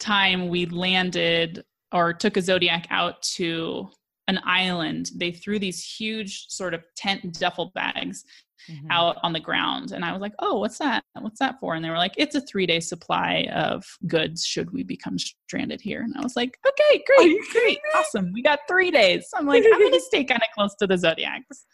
time 0.00 0.48
we 0.48 0.66
landed 0.66 1.64
or 1.92 2.12
took 2.12 2.36
a 2.36 2.42
Zodiac 2.42 2.86
out 2.90 3.22
to 3.22 3.88
an 4.28 4.40
island, 4.44 5.10
they 5.16 5.32
threw 5.32 5.58
these 5.58 5.82
huge 5.82 6.46
sort 6.48 6.74
of 6.74 6.82
tent 6.96 7.38
duffel 7.38 7.72
bags 7.74 8.24
mm-hmm. 8.70 8.90
out 8.90 9.16
on 9.22 9.32
the 9.32 9.40
ground. 9.40 9.92
And 9.92 10.04
I 10.04 10.12
was 10.12 10.20
like, 10.20 10.34
oh, 10.40 10.58
what's 10.58 10.78
that? 10.78 11.02
What's 11.18 11.38
that 11.38 11.58
for? 11.60 11.74
And 11.74 11.84
they 11.84 11.90
were 11.90 11.96
like, 11.96 12.14
it's 12.16 12.34
a 12.34 12.40
three 12.42 12.66
day 12.66 12.80
supply 12.80 13.48
of 13.52 13.84
goods 14.06 14.44
should 14.44 14.70
we 14.72 14.82
become 14.82 15.18
stranded 15.18 15.80
here. 15.80 16.02
And 16.02 16.14
I 16.16 16.20
was 16.20 16.36
like, 16.36 16.58
okay, 16.66 17.02
great, 17.06 17.38
great, 17.52 17.78
awesome. 17.94 18.32
We 18.32 18.42
got 18.42 18.60
three 18.68 18.90
days. 18.90 19.26
I'm 19.34 19.46
like, 19.46 19.64
I'm 19.64 19.80
going 19.80 19.92
to 19.92 20.00
stay 20.00 20.24
kind 20.24 20.42
of 20.42 20.48
close 20.54 20.74
to 20.76 20.86
the 20.86 20.98
Zodiacs. 20.98 21.64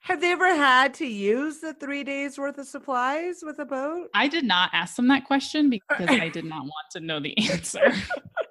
Have 0.00 0.20
they 0.20 0.32
ever 0.32 0.54
had 0.54 0.94
to 0.94 1.06
use 1.06 1.58
the 1.58 1.74
three 1.74 2.02
days 2.02 2.38
worth 2.38 2.56
of 2.58 2.66
supplies 2.66 3.40
with 3.42 3.58
a 3.58 3.64
boat? 3.64 4.08
I 4.14 4.26
did 4.26 4.44
not 4.44 4.70
ask 4.72 4.96
them 4.96 5.08
that 5.08 5.26
question 5.26 5.68
because 5.70 6.08
I 6.08 6.28
did 6.28 6.44
not 6.44 6.62
want 6.62 6.86
to 6.92 7.00
know 7.00 7.20
the 7.20 7.36
answer. 7.50 7.92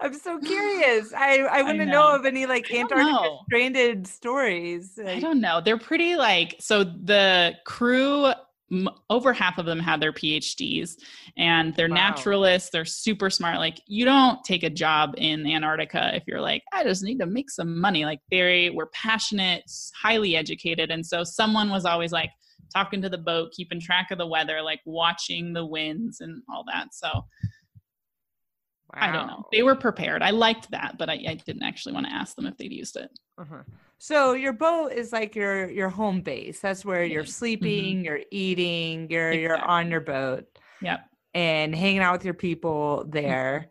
I'm 0.00 0.14
so 0.14 0.38
curious. 0.38 1.12
I 1.14 1.38
I 1.38 1.62
want 1.62 1.78
to 1.78 1.86
know. 1.86 2.10
know. 2.10 2.14
of 2.16 2.26
any 2.26 2.46
like 2.46 2.72
Antarctica 2.72 3.38
stranded 3.46 4.06
stories. 4.06 4.98
I 5.04 5.20
don't 5.20 5.40
know. 5.40 5.60
They're 5.60 5.78
pretty 5.78 6.16
like 6.16 6.56
so 6.58 6.84
the 6.84 7.54
crew 7.64 8.32
over 9.10 9.32
half 9.32 9.58
of 9.58 9.66
them 9.66 9.78
had 9.78 10.00
their 10.00 10.12
PhDs 10.12 10.96
and 11.36 11.74
they're 11.76 11.88
wow. 11.88 11.94
naturalists. 11.94 12.70
They're 12.70 12.84
super 12.84 13.30
smart. 13.30 13.58
Like 13.58 13.80
you 13.86 14.04
don't 14.04 14.42
take 14.44 14.64
a 14.64 14.70
job 14.70 15.14
in 15.18 15.46
Antarctica 15.46 16.16
if 16.16 16.24
you're 16.26 16.40
like, 16.40 16.64
I 16.72 16.82
just 16.82 17.04
need 17.04 17.20
to 17.20 17.26
make 17.26 17.50
some 17.50 17.80
money. 17.80 18.04
Like 18.04 18.20
they 18.30 18.70
were 18.70 18.86
passionate, 18.86 19.70
highly 20.00 20.36
educated. 20.36 20.90
And 20.90 21.06
so 21.06 21.22
someone 21.22 21.70
was 21.70 21.84
always 21.84 22.10
like 22.10 22.30
talking 22.74 23.00
to 23.02 23.08
the 23.08 23.18
boat, 23.18 23.52
keeping 23.52 23.80
track 23.80 24.10
of 24.10 24.18
the 24.18 24.26
weather, 24.26 24.60
like 24.62 24.80
watching 24.84 25.52
the 25.52 25.64
winds 25.64 26.20
and 26.20 26.42
all 26.52 26.64
that. 26.66 26.92
So. 26.92 27.24
I 28.96 29.12
don't 29.12 29.26
know. 29.26 29.44
They 29.52 29.62
were 29.62 29.74
prepared. 29.74 30.22
I 30.22 30.30
liked 30.30 30.70
that, 30.70 30.96
but 30.98 31.08
I, 31.08 31.14
I 31.28 31.34
didn't 31.34 31.62
actually 31.62 31.94
want 31.94 32.06
to 32.06 32.12
ask 32.12 32.34
them 32.36 32.46
if 32.46 32.56
they'd 32.56 32.72
used 32.72 32.96
it. 32.96 33.10
Uh-huh. 33.38 33.62
So 33.98 34.32
your 34.32 34.52
boat 34.52 34.92
is 34.92 35.12
like 35.12 35.34
your 35.34 35.70
your 35.70 35.88
home 35.88 36.20
base. 36.20 36.60
That's 36.60 36.84
where 36.84 37.04
you're 37.04 37.22
mm-hmm. 37.22 37.30
sleeping, 37.30 37.96
mm-hmm. 37.96 38.04
you're 38.04 38.20
eating, 38.30 39.10
you're 39.10 39.30
exactly. 39.30 39.42
you're 39.42 39.64
on 39.64 39.90
your 39.90 40.00
boat. 40.00 40.44
Yep. 40.82 41.00
And 41.34 41.74
hanging 41.74 42.00
out 42.00 42.12
with 42.12 42.24
your 42.24 42.34
people 42.34 43.04
there. 43.08 43.70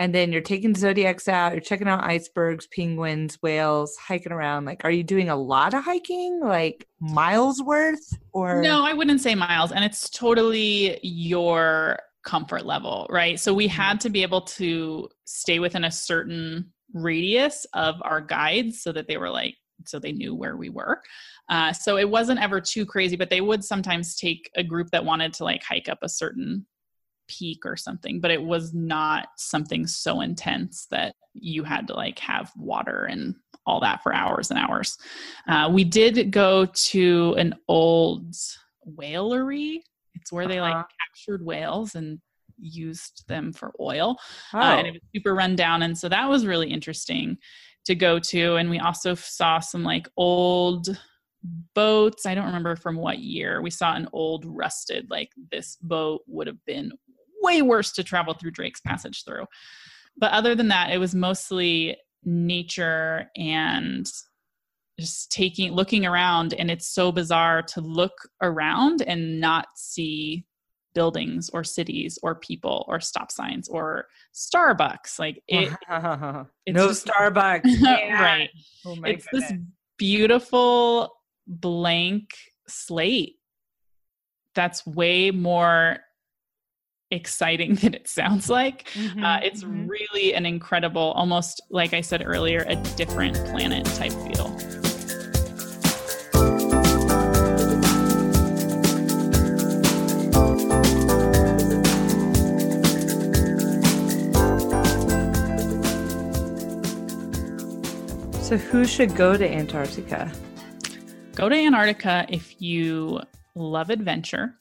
And 0.00 0.14
then 0.14 0.30
you're 0.30 0.42
taking 0.42 0.76
zodiacs 0.76 1.26
out, 1.26 1.52
you're 1.52 1.60
checking 1.60 1.88
out 1.88 2.04
icebergs, 2.04 2.68
penguins, 2.68 3.36
whales, 3.42 3.96
hiking 3.96 4.30
around. 4.30 4.64
Like, 4.64 4.84
are 4.84 4.92
you 4.92 5.02
doing 5.02 5.28
a 5.28 5.34
lot 5.34 5.74
of 5.74 5.82
hiking, 5.82 6.38
like 6.40 6.86
miles 7.00 7.60
worth? 7.60 8.16
Or 8.32 8.62
no, 8.62 8.84
I 8.84 8.92
wouldn't 8.92 9.20
say 9.20 9.34
miles. 9.34 9.72
And 9.72 9.84
it's 9.84 10.08
totally 10.08 11.00
your 11.02 11.98
comfort 12.28 12.66
level, 12.66 13.06
right? 13.08 13.40
So 13.40 13.54
we 13.54 13.68
mm-hmm. 13.68 13.80
had 13.80 14.00
to 14.00 14.10
be 14.10 14.22
able 14.22 14.42
to 14.42 15.08
stay 15.24 15.60
within 15.60 15.84
a 15.84 15.90
certain 15.90 16.70
radius 16.92 17.66
of 17.72 17.94
our 18.02 18.20
guides 18.20 18.82
so 18.82 18.92
that 18.92 19.08
they 19.08 19.16
were 19.16 19.30
like, 19.30 19.54
so 19.86 19.98
they 19.98 20.12
knew 20.12 20.34
where 20.34 20.56
we 20.56 20.68
were. 20.68 21.00
Uh, 21.48 21.72
so 21.72 21.96
it 21.96 22.08
wasn't 22.08 22.42
ever 22.42 22.60
too 22.60 22.84
crazy, 22.84 23.16
but 23.16 23.30
they 23.30 23.40
would 23.40 23.64
sometimes 23.64 24.14
take 24.14 24.50
a 24.56 24.62
group 24.62 24.90
that 24.90 25.02
wanted 25.02 25.32
to 25.32 25.44
like 25.44 25.62
hike 25.62 25.88
up 25.88 26.00
a 26.02 26.08
certain 26.08 26.66
peak 27.28 27.60
or 27.64 27.78
something, 27.78 28.20
but 28.20 28.30
it 28.30 28.42
was 28.42 28.74
not 28.74 29.28
something 29.38 29.86
so 29.86 30.20
intense 30.20 30.86
that 30.90 31.14
you 31.32 31.64
had 31.64 31.86
to 31.86 31.94
like 31.94 32.18
have 32.18 32.52
water 32.56 33.06
and 33.06 33.34
all 33.64 33.80
that 33.80 34.02
for 34.02 34.14
hours 34.14 34.50
and 34.50 34.58
hours. 34.58 34.98
Uh, 35.46 35.70
we 35.72 35.82
did 35.82 36.30
go 36.30 36.66
to 36.74 37.34
an 37.38 37.54
old 37.68 38.34
whalery 38.84 39.80
it's 40.20 40.32
where 40.32 40.48
they 40.48 40.60
like 40.60 40.74
uh-huh. 40.74 40.84
captured 41.00 41.44
whales 41.44 41.94
and 41.94 42.20
used 42.58 43.26
them 43.28 43.52
for 43.52 43.72
oil. 43.80 44.16
Oh. 44.52 44.58
Uh, 44.58 44.76
and 44.76 44.86
it 44.86 44.90
oh. 44.90 44.92
was 44.94 45.02
super 45.14 45.34
run 45.34 45.56
down. 45.56 45.82
And 45.82 45.96
so 45.96 46.08
that 46.08 46.28
was 46.28 46.46
really 46.46 46.70
interesting 46.70 47.38
to 47.86 47.94
go 47.94 48.18
to. 48.18 48.56
And 48.56 48.70
we 48.70 48.78
also 48.78 49.14
saw 49.14 49.60
some 49.60 49.82
like 49.82 50.08
old 50.16 50.88
boats. 51.74 52.26
I 52.26 52.34
don't 52.34 52.46
remember 52.46 52.76
from 52.76 52.96
what 52.96 53.18
year. 53.18 53.62
We 53.62 53.70
saw 53.70 53.94
an 53.94 54.08
old 54.12 54.44
rusted, 54.44 55.08
like 55.10 55.30
this 55.50 55.76
boat 55.80 56.22
would 56.26 56.46
have 56.46 56.64
been 56.66 56.92
way 57.40 57.62
worse 57.62 57.92
to 57.92 58.04
travel 58.04 58.34
through 58.34 58.50
Drake's 58.50 58.80
Passage 58.80 59.24
through. 59.24 59.46
But 60.16 60.32
other 60.32 60.54
than 60.54 60.68
that, 60.68 60.90
it 60.90 60.98
was 60.98 61.14
mostly 61.14 61.96
nature 62.24 63.30
and 63.36 64.10
just 64.98 65.30
taking 65.30 65.72
looking 65.72 66.06
around 66.06 66.54
and 66.54 66.70
it's 66.70 66.88
so 66.88 67.12
bizarre 67.12 67.62
to 67.62 67.80
look 67.80 68.12
around 68.42 69.02
and 69.02 69.40
not 69.40 69.66
see 69.76 70.44
buildings 70.94 71.48
or 71.50 71.62
cities 71.62 72.18
or 72.22 72.34
people 72.34 72.84
or 72.88 72.98
stop 72.98 73.30
signs 73.30 73.68
or 73.68 74.06
starbucks 74.34 75.18
like 75.18 75.40
it, 75.48 75.72
no 76.68 76.88
just, 76.88 77.06
starbucks 77.06 77.82
right 77.82 78.50
oh 78.86 78.96
it's 79.04 79.26
goodness. 79.26 79.50
this 79.50 79.52
beautiful 79.98 81.12
blank 81.46 82.30
slate 82.66 83.36
that's 84.54 84.84
way 84.86 85.30
more 85.30 86.00
exciting 87.10 87.74
than 87.76 87.94
it 87.94 88.08
sounds 88.08 88.50
like. 88.50 88.88
Mm-hmm, 88.90 89.24
uh, 89.24 89.38
it's 89.38 89.62
mm-hmm. 89.62 89.86
really 89.86 90.34
an 90.34 90.46
incredible, 90.46 91.12
almost 91.12 91.62
like 91.70 91.94
I 91.94 92.00
said 92.00 92.22
earlier, 92.24 92.64
a 92.68 92.76
different 92.96 93.36
planet 93.46 93.86
type 93.86 94.12
feel. 94.12 94.56
So, 108.48 108.56
who 108.56 108.86
should 108.86 109.14
go 109.14 109.36
to 109.36 109.46
Antarctica? 109.46 110.32
Go 111.34 111.50
to 111.50 111.54
Antarctica 111.54 112.24
if 112.30 112.62
you 112.62 113.20
love 113.54 113.90
adventure, 113.90 114.54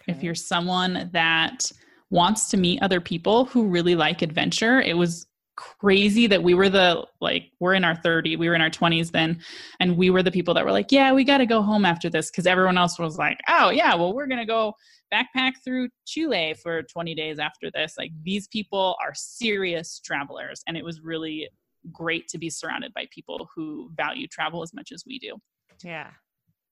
okay. 0.00 0.10
if 0.12 0.24
you're 0.24 0.34
someone 0.34 1.08
that 1.12 1.70
wants 2.10 2.48
to 2.48 2.56
meet 2.56 2.82
other 2.82 3.00
people 3.00 3.44
who 3.44 3.68
really 3.68 3.94
like 3.94 4.22
adventure. 4.22 4.80
It 4.80 4.96
was 4.96 5.28
crazy 5.54 6.26
that 6.26 6.42
we 6.42 6.52
were 6.52 6.68
the 6.68 7.06
like 7.20 7.52
we're 7.60 7.74
in 7.74 7.84
our 7.84 7.94
30 7.94 8.36
we 8.36 8.48
were 8.48 8.54
in 8.54 8.60
our 8.60 8.70
20s 8.70 9.10
then 9.10 9.40
and 9.80 9.96
we 9.96 10.08
were 10.08 10.22
the 10.22 10.30
people 10.30 10.54
that 10.54 10.64
were 10.64 10.70
like 10.70 10.92
yeah 10.92 11.12
we 11.12 11.24
got 11.24 11.38
to 11.38 11.46
go 11.46 11.60
home 11.60 11.84
after 11.84 12.08
this 12.08 12.30
because 12.30 12.46
everyone 12.46 12.78
else 12.78 12.96
was 12.96 13.18
like 13.18 13.40
oh 13.48 13.68
yeah 13.70 13.92
well 13.96 14.14
we're 14.14 14.28
gonna 14.28 14.46
go 14.46 14.72
backpack 15.12 15.54
through 15.64 15.88
chile 16.06 16.54
for 16.62 16.84
20 16.84 17.12
days 17.16 17.40
after 17.40 17.72
this 17.74 17.94
like 17.98 18.12
these 18.22 18.46
people 18.46 18.94
are 19.02 19.12
serious 19.16 19.98
travelers 19.98 20.62
and 20.68 20.76
it 20.76 20.84
was 20.84 21.00
really 21.00 21.48
great 21.92 22.28
to 22.28 22.38
be 22.38 22.50
surrounded 22.50 22.92
by 22.94 23.06
people 23.10 23.48
who 23.54 23.90
value 23.94 24.26
travel 24.26 24.62
as 24.62 24.74
much 24.74 24.92
as 24.92 25.04
we 25.06 25.18
do. 25.18 25.36
Yeah. 25.82 26.10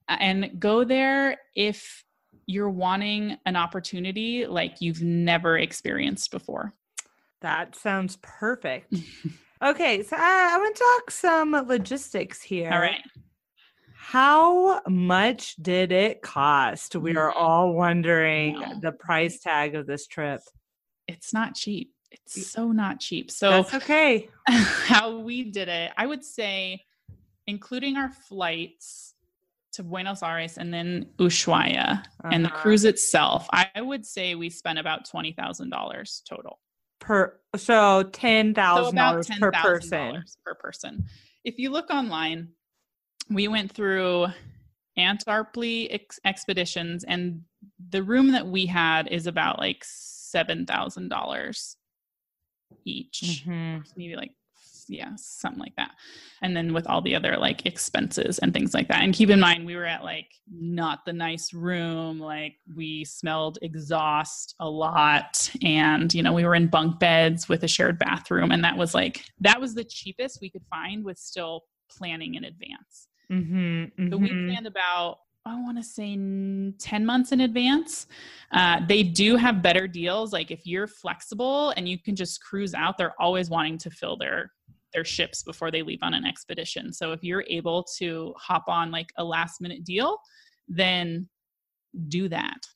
And 0.09 0.59
go 0.59 0.85
there 0.85 1.39
if 1.55 2.05
you're 2.47 2.71
wanting 2.71 3.39
an 3.45 3.57
opportunity 3.57 4.47
like 4.47 4.81
you've 4.81 5.03
never 5.03 5.59
experienced 5.59 6.31
before. 6.31 6.73
That 7.41 7.75
sounds 7.75 8.19
perfect. 8.23 8.95
okay, 9.63 10.03
so 10.03 10.17
I, 10.17 10.51
I 10.55 10.59
want 10.59 10.77
to 10.77 10.83
talk 10.83 11.11
some 11.11 11.53
logistics 11.53 12.43
here. 12.43 12.71
All 12.73 12.81
right. 12.81 13.03
How 13.99 14.83
much 14.87 15.57
did 15.57 15.91
it 15.91 16.23
cost? 16.23 16.95
We 16.95 17.17
are 17.17 17.31
mm-hmm. 17.31 17.39
all 17.39 17.73
wondering 17.73 18.61
no. 18.61 18.79
the 18.81 18.93
price 18.93 19.41
tag 19.41 19.75
of 19.75 19.87
this 19.87 20.07
trip. 20.07 20.41
It's 21.09 21.33
not 21.33 21.55
cheap 21.55 21.91
it's 22.11 22.51
so 22.51 22.73
not 22.73 23.01
cheap. 23.01 23.31
So 23.31 23.51
that's 23.51 23.75
okay. 23.75 24.29
how 24.47 25.19
we 25.19 25.45
did 25.45 25.69
it, 25.69 25.93
I 25.97 26.07
would 26.07 26.25
say, 26.25 26.85
including 27.47 27.97
our 27.97 28.11
flights 28.11 29.15
to 29.77 29.83
Buenos 29.83 30.23
Aires 30.23 30.59
and 30.59 30.73
then 30.73 31.07
Ushuaia 31.19 31.99
uh-huh. 31.99 32.29
and 32.33 32.45
the 32.45 32.49
uh-huh. 32.49 32.63
cruise 32.63 32.85
itself, 32.85 33.47
I 33.53 33.69
would 33.81 34.05
say 34.05 34.35
we 34.35 34.51
spent 34.51 34.79
about 34.79 35.09
twenty 35.09 35.33
thousand 35.33 35.71
dollars 35.71 36.23
total 36.29 36.59
per. 36.99 37.39
So 37.57 38.03
ten 38.05 38.55
thousand 38.55 38.97
so 38.97 38.97
dollars 38.97 39.29
per 39.39 39.53
person 39.53 40.25
per 40.45 40.55
person. 40.55 41.05
If 41.45 41.59
you 41.59 41.71
look 41.71 41.91
online, 41.91 42.49
we 43.31 43.49
went 43.49 43.71
through 43.71 44.27
Antarctic 44.99 45.93
ex- 45.93 46.21
expeditions, 46.25 47.05
and 47.05 47.43
the 47.91 48.03
room 48.03 48.33
that 48.33 48.47
we 48.47 48.67
had 48.67 49.09
is 49.09 49.27
about 49.27 49.59
like 49.59 49.83
seven 49.83 50.65
thousand 50.65 51.11
dollars 51.11 51.77
each, 52.85 53.45
Mm-hmm. 53.47 53.79
maybe 53.97 54.17
like 54.17 54.33
yeah, 54.89 55.11
something 55.17 55.61
like 55.61 55.75
that. 55.77 55.93
And 56.43 56.57
then 56.57 56.73
with 56.73 56.87
all 56.87 57.03
the 57.03 57.15
other 57.15 57.37
like 57.37 57.67
expenses 57.67 58.39
and 58.39 58.53
things 58.53 58.75
like 58.75 58.89
that. 58.89 59.03
And 59.03 59.15
keep 59.15 59.31
in 59.31 59.41
mind, 59.41 59.67
we 59.67 59.77
were 59.77 59.85
at 59.85 60.05
like 60.05 60.29
not 60.51 61.01
the 61.05 61.13
nice 61.13 61.53
room. 61.53 62.19
Like 62.21 62.55
we 62.75 63.05
smelled 63.05 63.59
exhaust 63.63 64.55
a 64.61 64.69
lot. 64.69 65.51
And, 65.63 66.13
you 66.15 66.23
know, 66.23 66.33
we 66.33 66.45
were 66.45 66.55
in 66.55 66.69
bunk 66.69 66.99
beds 66.99 67.49
with 67.49 67.65
a 67.65 67.69
shared 67.69 67.99
bathroom. 67.99 68.53
And 68.53 68.63
that 68.65 68.77
was 68.77 68.95
like, 68.95 69.25
that 69.41 69.61
was 69.61 69.75
the 69.75 69.85
cheapest 69.85 70.39
we 70.41 70.51
could 70.51 70.65
find 70.71 71.05
with 71.05 71.19
still 71.19 71.65
planning 71.91 72.35
in 72.35 72.45
advance. 72.45 73.09
Mm-hmm. 73.31 74.11
So 74.11 74.17
we 74.17 74.31
mhm. 74.31 74.49
planned 74.49 74.67
about, 74.67 75.19
I 75.47 75.55
want 75.55 75.77
to 75.79 75.83
say 75.83 76.15
10 76.15 77.07
months 77.07 77.31
in 77.31 77.41
advance. 77.41 78.09
Uh, 78.51 78.81
they 78.87 79.03
do 79.05 79.37
have 79.37 79.63
better 79.63 79.87
deals. 79.87 80.33
Like 80.33 80.51
if 80.51 80.67
you're 80.67 80.89
flexible 80.89 81.71
and 81.77 81.89
you 81.89 81.99
can 81.99 82.17
just 82.17 82.43
cruise 82.43 82.75
out, 82.75 82.99
they're 82.99 83.15
always 83.21 83.49
wanting 83.49 83.79
to 83.79 83.91
fill 83.91 84.17
their 84.17 84.53
their 84.93 85.05
ships 85.05 85.43
before 85.43 85.71
they 85.71 85.83
leave 85.83 85.99
on 86.03 86.15
an 86.15 86.25
expedition. 86.25 86.93
So 86.93 87.13
if 87.13 87.23
you're 87.23 87.45
able 87.49 87.85
to 87.99 88.33
hop 88.39 88.65
on 88.67 88.91
like 88.91 89.11
a 89.19 89.25
last 89.25 89.61
minute 89.61 89.85
deal, 89.85 90.19
then 90.69 91.29
do 92.09 92.29
that. 92.29 92.67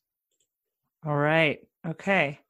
All 1.06 1.16
right. 1.16 1.60
Okay. 1.86 2.40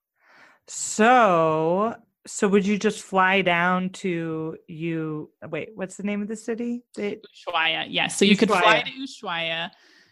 So, 0.67 1.95
so 2.27 2.49
would 2.49 2.67
you 2.67 2.79
just 2.79 3.03
fly 3.03 3.43
down 3.43 3.91
to 3.91 4.57
you? 4.67 5.31
Wait, 5.49 5.71
what's 5.75 5.97
the 5.97 6.03
name 6.03 6.21
of 6.21 6.27
the 6.27 6.37
city? 6.37 6.83
They, 6.97 7.21
Ushuaia. 7.49 7.87
Yes. 7.89 8.17
So 8.17 8.25
you 8.25 8.37
could 8.37 8.49
fly 8.49 8.83
to 8.83 8.91
Ushuaia. 8.91 9.71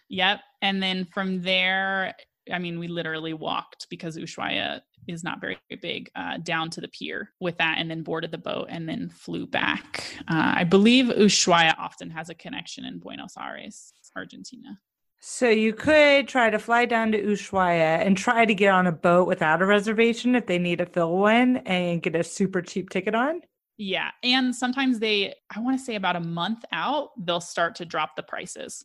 Yep. 0.09 0.41
And 0.63 0.83
then 0.83 1.05
from 1.05 1.43
there, 1.43 2.15
I 2.53 2.59
mean, 2.59 2.79
we 2.79 2.89
literally 2.89 3.35
walked 3.35 3.89
because 3.91 4.17
Ushuaia 4.17 4.81
is 5.07 5.25
not 5.25 5.41
very 5.41 5.59
big 5.81 6.11
uh, 6.15 6.39
down 6.39 6.71
to 6.71 6.81
the 6.81 6.89
pier 6.89 7.33
with 7.41 7.57
that 7.59 7.77
and 7.79 7.91
then 7.91 8.03
boarded 8.03 8.31
the 8.31 8.39
boat 8.39 8.67
and 8.69 8.89
then 8.89 9.09
flew 9.09 9.47
back. 9.47 10.05
Uh, 10.29 10.53
I 10.57 10.65
believe 10.65 11.07
Ushuaia 11.07 11.75
often 11.79 12.11
has 12.11 12.29
a 12.29 12.35
connection 12.35 12.85
in 12.85 12.99
Buenos 12.99 13.35
Aires, 13.39 13.93
Argentina. 14.17 14.79
so 15.21 15.49
you 15.49 15.73
could 15.73 16.29
try 16.29 16.51
to 16.51 16.59
fly 16.59 16.85
down 16.85 17.13
to 17.13 17.23
Ushuaia 17.23 18.05
and 18.05 18.17
try 18.17 18.45
to 18.45 18.55
get 18.55 18.73
on 18.73 18.87
a 18.87 18.93
boat 18.93 19.27
without 19.27 19.63
a 19.63 19.67
reservation 19.67 20.35
if 20.35 20.47
they 20.47 20.59
need 20.59 20.79
to 20.79 20.87
fill 20.87 21.17
one 21.17 21.59
and 21.59 22.03
get 22.03 22.15
a 22.15 22.25
super 22.25 22.63
cheap 22.63 22.91
ticket 22.91 23.15
on. 23.15 23.41
Yeah. 23.79 24.11
And 24.23 24.55
sometimes 24.55 24.99
they, 24.99 25.35
I 25.55 25.61
want 25.61 25.79
to 25.79 25.85
say 25.85 25.95
about 25.95 26.17
a 26.17 26.21
month 26.21 26.65
out, 26.73 27.11
they'll 27.25 27.41
start 27.41 27.77
to 27.77 27.85
drop 27.85 28.17
the 28.17 28.25
prices. 28.25 28.85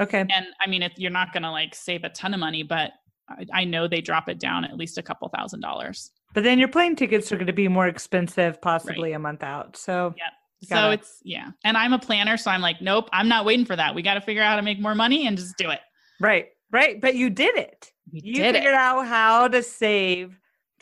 Okay. 0.00 0.20
And 0.20 0.46
I 0.64 0.68
mean, 0.68 0.82
it, 0.82 0.92
you're 0.96 1.10
not 1.10 1.32
going 1.32 1.42
to 1.42 1.50
like 1.50 1.74
save 1.74 2.04
a 2.04 2.08
ton 2.08 2.32
of 2.34 2.40
money, 2.40 2.62
but 2.62 2.92
I, 3.28 3.44
I 3.52 3.64
know 3.64 3.86
they 3.86 4.00
drop 4.00 4.28
it 4.28 4.38
down 4.40 4.64
at 4.64 4.76
least 4.76 4.98
a 4.98 5.02
couple 5.02 5.28
thousand 5.28 5.60
dollars. 5.60 6.10
But 6.34 6.44
then 6.44 6.58
your 6.58 6.68
plane 6.68 6.96
tickets 6.96 7.30
are 7.32 7.36
going 7.36 7.46
to 7.48 7.52
be 7.52 7.68
more 7.68 7.86
expensive, 7.88 8.60
possibly 8.62 9.12
a 9.12 9.18
month 9.18 9.42
out. 9.42 9.76
So, 9.76 10.14
Yep. 10.16 10.26
So 10.62 10.74
Gotta- 10.74 10.92
it's, 10.92 11.18
yeah. 11.24 11.48
And 11.64 11.76
I'm 11.76 11.92
a 11.94 11.98
planner. 11.98 12.36
So 12.36 12.50
I'm 12.50 12.60
like, 12.60 12.82
nope, 12.82 13.08
I'm 13.14 13.28
not 13.28 13.44
waiting 13.46 13.64
for 13.64 13.76
that. 13.76 13.94
We 13.94 14.02
got 14.02 14.14
to 14.14 14.20
figure 14.20 14.42
out 14.42 14.50
how 14.50 14.56
to 14.56 14.62
make 14.62 14.78
more 14.78 14.94
money 14.94 15.26
and 15.26 15.36
just 15.36 15.56
do 15.56 15.70
it. 15.70 15.80
right, 16.20 16.48
right. 16.70 17.00
But 17.00 17.14
you 17.14 17.30
did 17.30 17.56
it. 17.56 17.90
We 18.12 18.20
You 18.22 18.34
did 18.34 18.54
figured 18.56 18.74
it. 18.74 18.78
out 18.78 19.06
how 19.06 19.48
to 19.48 19.62
save 19.62 20.38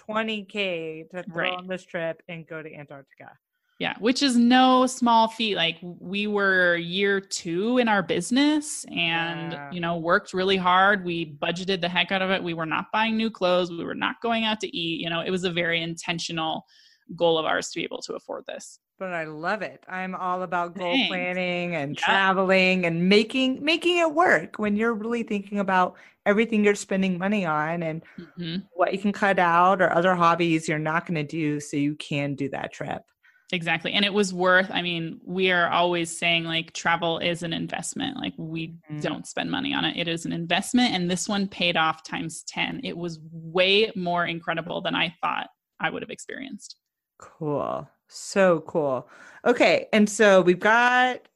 20K 0.09 1.11
to 1.11 1.22
throw 1.24 1.42
Right. 1.44 1.52
on 1.52 1.66
this 1.66 1.85
trip 1.85 2.22
and 2.28 2.46
go 2.46 2.61
to 2.62 2.74
Antarctica. 2.74 3.31
Yeah. 3.78 3.94
Which 4.00 4.22
is 4.24 4.36
no 4.36 4.86
small 4.86 5.28
feat. 5.28 5.54
Like 5.54 5.78
we 5.82 6.26
were 6.26 6.76
year 6.76 7.20
two 7.20 7.78
in 7.78 7.86
our 7.86 8.02
business 8.02 8.84
and, 8.90 9.52
Yeah. 9.52 9.70
you 9.70 9.80
know, 9.80 9.96
worked 9.96 10.34
really 10.34 10.56
hard. 10.56 11.04
We 11.04 11.34
budgeted 11.34 11.80
the 11.80 11.88
heck 11.88 12.10
out 12.10 12.20
of 12.20 12.30
it. 12.30 12.42
We 12.42 12.54
were 12.54 12.66
not 12.66 12.86
buying 12.92 13.16
new 13.16 13.30
clothes. 13.30 13.70
We 13.70 13.84
were 13.84 13.94
not 13.94 14.16
going 14.20 14.44
out 14.44 14.58
to 14.60 14.76
eat. 14.76 15.00
You 15.00 15.08
know, 15.10 15.20
it 15.20 15.30
was 15.30 15.44
a 15.44 15.50
very 15.52 15.80
intentional 15.80 16.66
goal 17.14 17.38
of 17.38 17.46
ours 17.46 17.70
to 17.70 17.78
be 17.78 17.84
able 17.84 18.02
to 18.02 18.14
afford 18.14 18.46
this. 18.46 18.80
But 18.98 19.14
I 19.14 19.24
love 19.24 19.62
it. 19.62 19.84
I'm 19.88 20.16
all 20.16 20.42
about 20.42 20.76
goal 20.76 20.92
Thanks. 20.92 21.08
planning 21.08 21.76
and 21.76 21.94
Yeah. 21.96 22.04
traveling 22.04 22.84
and 22.84 23.08
making 23.08 23.64
making 23.64 23.98
it 23.98 24.12
work 24.12 24.58
when 24.58 24.74
you're 24.74 24.92
really 24.92 25.22
thinking 25.22 25.60
about 25.60 25.94
everything 26.26 26.64
you're 26.64 26.74
spending 26.74 27.16
money 27.16 27.46
on 27.46 27.84
and 27.84 28.02
Mhm. 28.36 28.64
what 28.74 28.92
you 28.92 28.98
can 28.98 29.12
cut 29.12 29.38
out 29.38 29.80
or 29.80 29.92
other 29.92 30.16
hobbies 30.16 30.68
you're 30.68 30.80
not 30.80 31.06
going 31.06 31.14
to 31.14 31.22
do 31.22 31.60
so 31.60 31.76
you 31.76 31.94
can 31.94 32.34
do 32.34 32.48
that 32.50 32.72
trip. 32.72 33.02
Exactly. 33.50 33.92
And 33.94 34.04
it 34.04 34.12
was 34.12 34.34
worth, 34.34 34.70
I 34.70 34.82
mean, 34.82 35.20
we 35.24 35.50
are 35.50 35.70
always 35.70 36.16
saying 36.16 36.44
like 36.44 36.74
travel 36.74 37.18
is 37.18 37.42
an 37.42 37.54
investment. 37.54 38.18
Like 38.18 38.34
we 38.37 38.74
Mhm. 38.90 39.00
don't 39.02 39.26
spend 39.26 39.50
money 39.50 39.72
on 39.72 39.87
it. 39.87 39.96
It 39.96 40.06
is 40.06 40.26
an 40.26 40.32
investment. 40.32 40.92
And 40.92 41.11
this 41.11 41.26
one 41.28 41.48
paid 41.48 41.76
off 41.76 42.04
times 42.04 42.42
10. 42.44 42.80
It 42.84 42.96
was 42.96 43.18
way 43.32 43.90
more 43.96 44.26
incredible 44.26 44.82
than 44.82 44.94
I 44.94 45.14
thought 45.22 45.48
I 45.80 45.88
would 45.88 46.02
have 46.02 46.11
experienced. 46.11 46.76
Cool. 47.18 47.88
So 48.08 48.61
cool. 48.61 49.08
Okay, 49.44 49.87
and 49.92 50.08
so 50.08 50.40
we've 50.42 50.61
got 50.61 51.26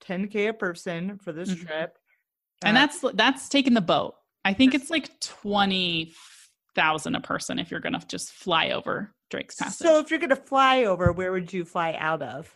10k 0.00 0.48
a 0.48 0.52
person 0.54 1.18
for 1.18 1.32
this 1.32 1.50
Mhm. 1.50 1.66
trip. 1.66 1.98
And 2.62 2.76
Uh, 2.76 2.80
that's 2.86 3.00
that's 3.14 3.48
taking 3.48 3.74
the 3.74 3.80
boat. 3.80 4.14
I 4.44 4.52
think 4.52 4.74
it's 4.74 4.90
like 4.90 5.18
20,000 5.20 7.14
a 7.16 7.20
person 7.20 7.58
if 7.58 7.70
you're 7.70 7.80
going 7.80 7.98
to 7.98 8.06
just 8.06 8.32
fly 8.32 8.70
over 8.70 9.15
Drake's 9.30 9.56
Passage. 9.56 9.86
So 9.86 9.98
if 9.98 10.10
you're 10.10 10.20
going 10.20 10.30
to 10.30 10.36
fly 10.36 10.84
over, 10.84 11.12
where 11.12 11.32
would 11.32 11.52
you 11.52 11.64
fly 11.64 11.96
out 11.98 12.22
of? 12.22 12.54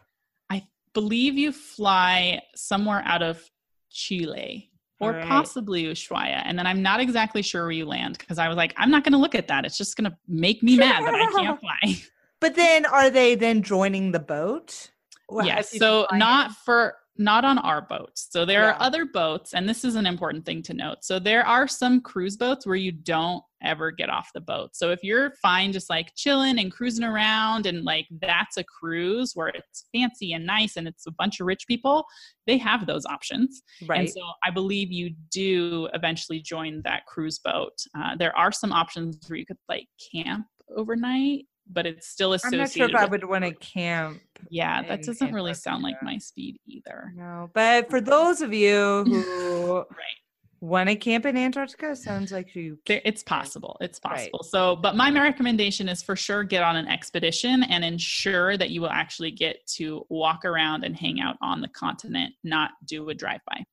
I 0.49 0.67
believe 0.95 1.37
you 1.37 1.53
fly 1.53 2.43
somewhere 2.55 3.03
out 3.05 3.23
of 3.23 3.43
Chile 3.91 4.71
or 5.01 5.13
Alright. 5.13 5.27
possibly 5.29 5.85
Ushuaia. 5.85 6.43
And 6.45 6.59
then 6.59 6.67
I'm 6.67 6.83
not 6.83 7.01
exactly 7.01 7.43
sure 7.43 7.63
where 7.63 7.71
you 7.71 7.87
land 7.87 8.19
because 8.19 8.39
I 8.39 8.49
was 8.49 8.57
like, 8.57 8.75
I'm 8.77 8.91
not 8.91 9.03
going 9.03 9.13
to 9.13 9.19
look 9.19 9.35
at 9.35 9.49
that. 9.49 9.65
It's 9.65 9.79
just 9.79 9.97
going 9.97 10.11
to 10.11 10.17
make 10.29 10.63
me 10.63 10.77
mad 10.77 11.05
that 11.05 11.15
I 11.15 11.27
can't 11.33 11.61
fly. 11.83 12.03
But 12.41 12.55
then 12.55 12.87
are 12.87 13.11
they 13.11 13.35
then 13.35 13.63
joining 13.63 14.13
the 14.13 14.21
boat? 14.21 14.91
Well, 15.29 15.47
yes. 15.47 15.77
So 15.79 16.07
not 16.13 16.53
for 16.53 16.97
not 17.21 17.45
on 17.45 17.59
our 17.59 17.83
boats. 17.83 18.29
So 18.31 18.45
there 18.45 18.63
Yeah. 18.63 18.71
are 18.73 18.81
other 18.81 19.05
boats, 19.05 19.53
and 19.55 19.69
this 19.69 19.85
is 19.85 19.95
an 19.95 20.07
important 20.07 20.45
thing 20.47 20.63
to 20.63 20.75
note. 20.75 21.05
So 21.05 21.19
there 21.19 21.47
are 21.47 21.69
some 21.69 22.01
cruise 22.01 22.37
boats 22.37 22.67
where 22.67 22.77
you 22.77 22.91
don't 22.93 23.45
ever 23.63 23.91
get 23.91 24.09
off 24.09 24.31
the 24.33 24.41
boat. 24.41 24.75
So 24.75 24.91
if 24.91 25.05
you're 25.05 25.33
fine 25.43 25.71
just 25.73 25.91
like 25.91 26.15
chilling 26.17 26.59
and 26.59 26.73
cruising 26.73 27.05
around 27.05 27.67
and 27.67 27.85
like 27.85 28.07
that's 28.23 28.57
a 28.57 28.65
cruise 28.65 29.33
where 29.35 29.49
it's 29.49 29.85
fancy 29.95 30.33
and 30.33 30.47
nice 30.47 30.77
and 30.77 30.89
it's 30.89 31.07
a 31.07 31.11
bunch 31.13 31.41
of 31.41 31.47
rich 31.47 31.67
people, 31.69 32.07
they 32.47 32.57
have 32.57 32.87
those 32.87 33.05
options. 33.05 33.61
right. 33.87 34.01
And 34.01 34.11
so 34.11 34.23
I 34.45 34.51
believe 34.51 34.91
you 34.91 35.11
do 35.31 35.89
eventually 35.93 36.41
join 36.41 36.81
that 36.85 37.05
cruise 37.07 37.39
boat. 37.39 37.75
Uh, 37.95 38.17
there 38.17 38.35
are 38.37 38.51
some 38.51 38.73
options 38.73 39.19
where 39.29 39.39
you 39.39 39.45
could 39.45 39.59
like 39.69 39.87
camp 40.13 40.47
overnight, 40.75 41.45
but 41.73 41.87
it's 41.87 42.07
still 42.09 42.33
associated. 42.35 42.55
I'm 42.55 42.61
not 42.63 42.73
sure 42.73 42.89
if 42.89 43.09
I 43.09 43.11
would 43.11 43.25
want 43.25 43.45
to 43.45 43.53
camp. 43.55 44.21
yeah, 44.51 44.83
that 44.83 45.03
doesn't 45.03 45.33
really 45.33 45.55
sound 45.55 45.83
like 45.83 45.97
my 46.03 46.19
speed 46.19 46.59
either. 46.67 47.13
No, 47.15 47.51
but 47.55 47.91
for 47.91 48.01
those 48.01 48.41
of 48.41 48.53
you 48.53 49.05
who 49.05 49.85
Right. 49.91 50.17
want 50.61 50.89
to 50.89 50.97
camp 50.97 51.25
in 51.27 51.37
Antarctica, 51.37 51.95
sounds 51.97 52.33
like 52.33 52.55
you. 52.55 52.79
There, 52.87 53.01
it's 53.05 53.23
possible. 53.23 53.77
It's 53.81 54.01
Right. 54.05 54.13
possible. 54.31 54.43
So, 54.43 54.77
but 54.77 54.97
my 54.97 55.11
recommendation 55.11 55.89
is 55.89 56.03
for 56.03 56.17
sure 56.17 56.43
get 56.45 56.63
on 56.63 56.77
an 56.77 56.87
expedition 56.89 57.63
and 57.65 57.85
ensure 57.85 58.57
that 58.57 58.71
you 58.71 58.81
will 58.81 58.91
actually 58.91 59.31
get 59.31 59.67
to 59.77 60.05
walk 60.11 60.45
around 60.45 60.85
and 60.85 60.97
hang 60.97 61.21
out 61.21 61.37
on 61.43 61.61
the 61.61 61.69
continent, 61.69 62.35
not 62.45 62.73
do 62.85 63.09
a 63.09 63.15
drive 63.15 63.41
by, 63.47 63.65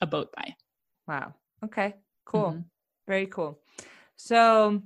a 0.00 0.06
boat 0.06 0.28
by. 0.36 0.54
Wow. 1.06 1.34
Okay. 1.64 1.94
Cool. 2.26 2.52
Mhm. 2.52 2.64
Very 3.06 3.26
cool. 3.26 3.60
So 4.16 4.82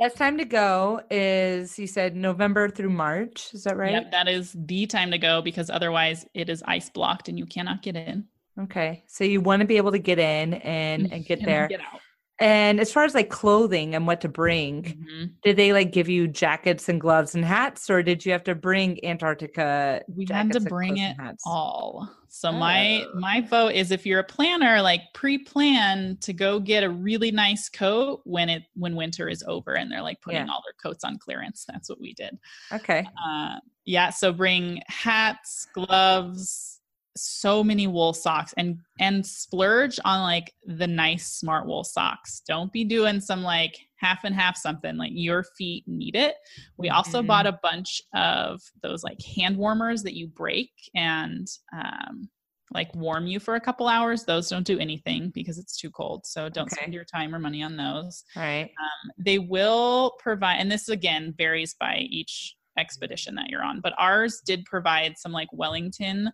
best 0.00 0.16
time 0.16 0.38
to 0.38 0.44
go 0.44 1.02
is 1.10 1.78
you 1.78 1.86
said 1.86 2.16
November 2.16 2.68
through 2.68 2.90
March. 2.90 3.52
Is 3.52 3.64
that 3.64 3.76
right? 3.76 3.92
Yep, 3.92 4.10
that 4.12 4.28
is 4.28 4.56
the 4.56 4.86
time 4.86 5.10
to 5.10 5.18
go 5.18 5.42
because 5.42 5.68
otherwise 5.70 6.26
it 6.34 6.48
is 6.48 6.62
ice 6.66 6.88
blocked 6.88 7.28
and 7.28 7.38
you 7.38 7.46
cannot 7.46 7.82
get 7.82 7.96
in. 7.96 8.26
Okay. 8.58 9.04
So 9.06 9.24
you 9.24 9.40
want 9.40 9.60
to 9.60 9.66
be 9.66 9.76
able 9.76 9.92
to 9.92 9.98
get 9.98 10.18
in 10.18 10.54
and, 10.54 11.12
and 11.12 11.24
get 11.24 11.40
And 11.40 11.48
there. 11.48 11.68
Get 11.68 11.80
out. 11.80 12.00
And 12.40 12.80
as 12.80 12.90
far 12.90 13.04
as 13.04 13.14
like 13.14 13.28
clothing 13.28 13.94
and 13.94 14.06
what 14.06 14.22
to 14.22 14.28
bring, 14.28 14.82
Mhm. 14.84 15.32
did 15.42 15.56
they 15.56 15.74
like 15.74 15.92
give 15.92 16.08
you 16.08 16.26
jackets 16.26 16.88
and 16.88 16.98
gloves 16.98 17.34
and 17.34 17.44
hats, 17.44 17.90
or 17.90 18.02
did 18.02 18.24
you 18.24 18.32
have 18.32 18.42
to 18.44 18.54
bring 18.54 19.04
Antarctica? 19.04 20.02
We 20.08 20.26
had 20.30 20.50
to 20.52 20.60
bring 20.60 20.96
it 20.96 21.16
all. 21.44 22.08
So 22.28 22.50
my 22.50 23.04
Oh. 23.06 23.18
my 23.18 23.42
vote 23.42 23.72
is 23.74 23.90
if 23.90 24.06
you're 24.06 24.20
a 24.20 24.24
planner, 24.24 24.80
like 24.80 25.02
pre-plan 25.12 26.16
to 26.22 26.32
go 26.32 26.60
get 26.60 26.82
a 26.82 26.88
really 26.90 27.30
nice 27.30 27.68
coat 27.68 28.22
when 28.24 28.48
it 28.48 28.62
when 28.74 28.96
winter 28.96 29.28
is 29.28 29.42
over 29.46 29.74
and 29.76 29.92
they're 29.92 30.00
like 30.02 30.22
putting 30.22 30.46
Yeah. 30.46 30.50
all 30.52 30.62
their 30.64 30.74
coats 30.82 31.04
on 31.04 31.18
clearance. 31.18 31.64
That's 31.68 31.90
what 31.90 32.00
we 32.00 32.14
did. 32.14 32.38
Okay. 32.72 33.06
Uh, 33.22 33.56
yeah, 33.84 34.10
so 34.10 34.32
bring 34.32 34.80
hats, 34.86 35.66
gloves, 35.74 36.79
so 37.20 37.62
many 37.62 37.86
wool 37.86 38.12
socks, 38.12 38.54
and 38.56 38.78
and 38.98 39.24
splurge 39.26 39.98
on 40.04 40.22
like 40.22 40.52
the 40.64 40.86
nice 40.86 41.26
smart 41.32 41.66
wool 41.66 41.84
socks. 41.84 42.42
Don't 42.46 42.72
be 42.72 42.84
doing 42.84 43.20
some 43.20 43.42
like 43.42 43.76
half 43.96 44.24
and 44.24 44.34
half 44.34 44.56
something. 44.56 44.96
Like 44.96 45.12
your 45.14 45.44
feet 45.58 45.84
need 45.86 46.16
it. 46.16 46.34
We 46.78 46.88
also 46.90 47.22
Mhm. 47.22 47.26
bought 47.26 47.46
a 47.46 47.58
bunch 47.62 48.00
of 48.14 48.60
those 48.82 49.04
like 49.04 49.20
hand 49.22 49.56
warmers 49.56 50.02
that 50.02 50.14
you 50.16 50.26
break, 50.28 50.70
and 50.94 51.46
um, 51.72 52.28
like 52.72 52.94
warm 52.94 53.26
you 53.26 53.40
for 53.40 53.56
a 53.56 53.60
couple 53.60 53.88
hours. 53.88 54.24
Those 54.24 54.48
don't 54.48 54.66
do 54.66 54.78
anything 54.78 55.30
because 55.30 55.58
it's 55.58 55.76
too 55.76 55.90
cold. 55.90 56.24
So 56.24 56.48
don't 56.48 56.66
Okay. 56.66 56.76
spend 56.76 56.94
your 56.94 57.04
time 57.04 57.34
or 57.34 57.38
money 57.38 57.62
on 57.62 57.76
those. 57.76 58.24
Right. 58.36 58.70
Um, 58.80 59.10
they 59.18 59.38
will 59.38 60.12
provide, 60.20 60.56
and 60.56 60.70
this 60.70 60.88
again 60.88 61.34
varies 61.36 61.74
by 61.78 62.06
each 62.08 62.54
expedition 62.78 63.34
that 63.34 63.48
you're 63.48 63.64
on, 63.64 63.80
but 63.80 63.92
ours 63.98 64.40
did 64.46 64.64
provide 64.64 65.18
some 65.18 65.32
like 65.32 65.48
Wellington 65.52 66.30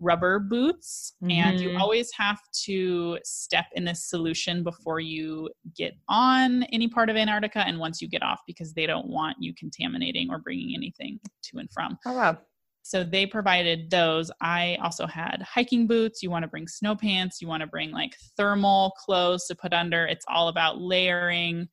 rubber 0.00 0.38
boots. 0.38 1.14
And 1.30 1.60
you 1.60 1.70
Mhm. 1.70 1.80
always 1.80 2.10
have 2.12 2.40
to 2.64 3.18
step 3.22 3.66
in 3.74 3.84
this 3.84 4.08
solution 4.08 4.62
before 4.64 4.98
you 4.98 5.50
get 5.76 5.94
on 6.08 6.64
any 6.64 6.88
part 6.88 7.10
of 7.10 7.16
Antarctica 7.16 7.60
and 7.66 7.78
once 7.78 8.00
you 8.00 8.08
get 8.08 8.22
off 8.22 8.40
because 8.46 8.72
they 8.72 8.86
don't 8.86 9.06
want 9.08 9.36
you 9.40 9.54
contaminating 9.54 10.30
or 10.30 10.38
bringing 10.38 10.74
anything 10.74 11.20
to 11.42 11.58
and 11.58 11.70
from. 11.70 11.98
Oh 12.06 12.14
wow. 12.14 12.38
So 12.82 13.04
they 13.04 13.26
provided 13.26 13.90
those. 13.90 14.30
I 14.40 14.76
also 14.82 15.06
had 15.06 15.42
hiking 15.42 15.86
boots. 15.86 16.22
You 16.22 16.30
want 16.30 16.44
to 16.44 16.48
bring 16.48 16.66
snow 16.66 16.96
pants. 16.96 17.40
You 17.40 17.46
want 17.46 17.60
to 17.60 17.66
bring 17.66 17.90
like 17.92 18.16
thermal 18.36 18.92
clothes 18.92 19.46
to 19.46 19.54
put 19.54 19.72
under. 19.74 20.06
It's 20.06 20.24
all 20.28 20.48
about 20.48 20.80
layering. 20.80 21.68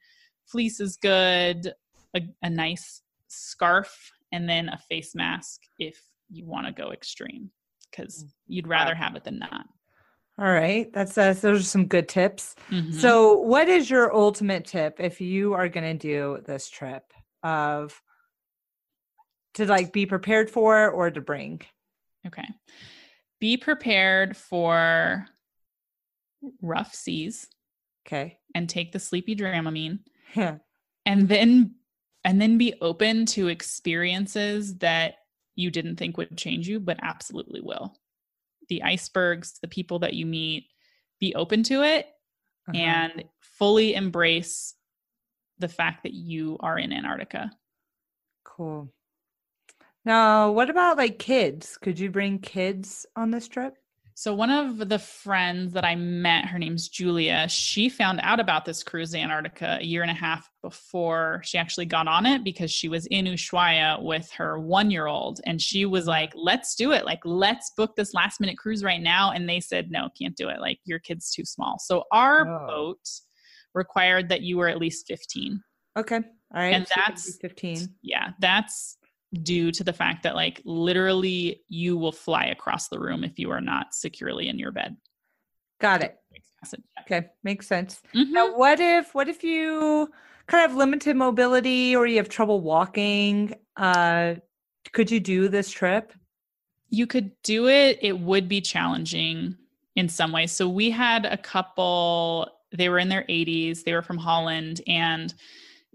Fleece 0.46 0.80
is 0.80 0.98
good. 0.98 1.74
A, 2.16 2.22
a 2.44 2.50
nice 2.50 3.02
scarf 3.30 4.12
and 4.32 4.50
then 4.50 4.70
a 4.70 4.78
face 4.78 5.16
mask 5.16 5.62
if 5.80 5.98
you 6.30 6.46
want 6.46 6.68
to 6.68 6.74
go 6.74 6.92
extreme 6.92 7.52
because 7.98 8.26
you'd 8.48 8.68
rather 8.68 8.94
have 8.96 9.16
it 9.16 9.24
than 9.24 9.40
not. 9.40 9.66
All 10.40 10.46
right. 10.52 10.92
That's 10.94 11.18
uh, 11.18 11.34
those 11.34 11.62
are 11.62 11.64
some 11.64 11.88
good 11.88 12.08
tips. 12.08 12.56
Mhm. 12.70 12.94
So, 12.94 13.40
what 13.40 13.68
is 13.68 13.90
your 13.90 14.16
ultimate 14.16 14.66
tip 14.66 15.00
if 15.00 15.20
you 15.20 15.54
are 15.54 15.68
going 15.68 15.98
to 15.98 16.08
do 16.08 16.40
this 16.46 16.70
trip 16.70 17.12
of 17.44 18.00
to 19.56 19.66
like 19.66 19.92
be 19.92 20.06
prepared 20.06 20.50
for 20.52 20.90
or 20.90 21.10
to 21.10 21.22
bring? 21.22 21.62
okay. 22.26 22.48
Be 23.40 23.58
prepared 23.58 24.36
for 24.38 25.26
rough 26.62 26.94
seas 26.94 27.48
Okay. 28.06 28.38
and 28.56 28.70
take 28.70 28.92
the 28.92 29.00
sleepy 29.00 29.36
dramamine. 29.36 30.00
Yeah. 30.36 30.58
and 31.06 31.28
then 31.30 31.76
and 32.24 32.42
then 32.42 32.58
be 32.58 32.74
open 32.82 33.26
to 33.28 33.48
experiences 33.48 34.78
that 34.80 35.16
you 35.58 35.70
didn't 35.72 35.98
think 35.98 36.16
would 36.18 36.38
change 36.38 36.68
you 36.68 36.80
but 36.80 36.98
absolutely 37.02 37.60
will 37.62 37.98
the 38.70 38.84
icebergs 38.84 39.60
the 39.62 39.68
people 39.68 40.00
that 40.00 40.14
you 40.14 40.26
meet 40.26 40.68
be 41.20 41.36
open 41.36 41.64
to 41.64 41.84
it 41.84 42.08
Uh-huh. 42.70 42.78
and 42.78 43.24
fully 43.42 43.94
embrace 43.96 44.76
the 45.60 45.68
fact 45.68 46.04
that 46.04 46.14
you 46.14 46.58
are 46.62 46.78
in 46.78 46.94
antarctica 46.94 47.52
cool. 48.44 48.92
Now, 50.06 50.52
what 50.52 50.70
about 50.70 50.98
like 50.98 51.20
kids? 51.20 51.78
Could 51.78 52.00
you 52.00 52.10
bring 52.10 52.40
kids 52.40 53.06
on 53.16 53.30
this 53.30 53.48
trip? 53.50 53.76
So 54.20 54.34
one 54.34 54.50
of 54.50 54.90
the 54.90 54.98
friends 54.98 55.74
that 55.74 55.86
i 55.86 55.94
met 55.94 56.46
her 56.46 56.58
name's 56.58 56.90
julia 56.90 57.48
she 57.48 57.88
found 57.88 58.20
out 58.24 58.40
about 58.40 58.66
this 58.66 58.82
cruise 58.84 59.12
to 59.12 59.18
antarctica 59.20 59.78
a 59.80 59.84
year 59.84 60.02
and 60.02 60.10
a 60.10 60.14
half 60.16 60.50
before 60.64 61.40
she 61.46 61.58
actually 61.58 61.86
got 61.86 62.08
on 62.08 62.26
it 62.26 62.44
because 62.44 62.72
she 62.72 62.90
was 62.90 63.06
in 63.08 63.26
ushuaia 63.26 64.02
with 64.02 64.30
her 64.32 64.60
one 64.60 64.90
year 64.90 65.06
old 65.06 65.40
and 65.46 65.62
she 65.62 65.86
was 65.86 66.08
like 66.08 66.32
let's 66.36 66.74
do 66.76 66.92
it 66.94 67.06
like 67.06 67.20
let's 67.26 67.72
book 67.78 67.96
this 67.96 68.14
last 68.16 68.40
minute 68.40 68.58
cruise 68.58 68.84
right 68.84 69.02
now 69.02 69.32
and 69.32 69.48
they 69.48 69.60
said 69.60 69.92
no 69.92 70.10
can't 70.20 70.36
do 70.36 70.50
it 70.50 70.60
like 70.60 70.80
your 70.86 71.00
kid's 71.00 71.30
too 71.32 71.46
small 71.46 71.78
so 71.80 72.04
our 72.12 72.48
Oh. 72.48 72.68
boat 72.68 73.10
required 73.76 74.30
that 74.30 74.42
you 74.42 74.58
were 74.58 74.68
at 74.68 74.80
least 74.80 75.06
15 75.08 75.62
Okay. 75.98 76.16
All 76.18 76.62
right. 76.62 76.74
And 76.76 76.88
so 76.88 76.94
you 76.96 77.04
could 77.04 77.10
be 77.10 77.12
that's- 77.12 77.38
15. 77.42 77.88
yeah 78.04 78.30
that's 78.40 78.98
due 79.44 79.72
to 79.72 79.84
the 79.84 79.94
fact 79.94 80.24
that 80.24 80.36
like 80.36 80.62
literally 80.64 81.62
you 81.68 81.98
will 81.98 82.12
fly 82.12 82.46
across 82.46 82.88
the 82.88 83.00
room 83.00 83.24
if 83.24 83.38
you 83.38 83.52
are 83.52 83.62
not 83.62 83.94
securely 83.94 84.48
in 84.48 84.58
your 84.58 84.72
bed 84.72 84.96
Got 85.80 86.02
it. 86.02 86.18
Okay. 87.02 87.28
Makes 87.44 87.68
sense. 87.68 88.02
Mhm. 88.16 88.32
Now, 88.32 88.58
what 88.58 88.80
if 88.80 89.14
what 89.14 89.28
if 89.30 89.44
you 89.44 90.10
kind 90.48 90.66
of 90.66 90.72
have 90.72 90.78
limited 90.78 91.16
mobility 91.16 91.96
or 91.96 92.08
you 92.08 92.18
have 92.18 92.30
trouble 92.30 92.62
walking? 92.62 93.54
Uh 93.76 94.36
could 94.92 95.12
you 95.12 95.20
do 95.20 95.48
this 95.50 95.70
trip? 95.70 96.14
you 96.90 97.06
could 97.06 97.32
do 97.44 97.68
it 97.68 98.00
it 98.02 98.18
would 98.18 98.48
be 98.48 98.62
challenging 98.62 99.58
in 99.98 100.08
some 100.08 100.32
ways 100.32 100.54
so 100.54 100.70
we 100.70 100.90
had 100.90 101.26
a 101.26 101.36
couple 101.38 102.50
they 102.72 102.88
were 102.88 102.98
in 102.98 103.10
their 103.10 103.26
80s 103.28 103.84
they 103.84 103.94
were 103.94 104.02
from 104.02 104.18
holland 104.18 104.80
and 104.88 105.34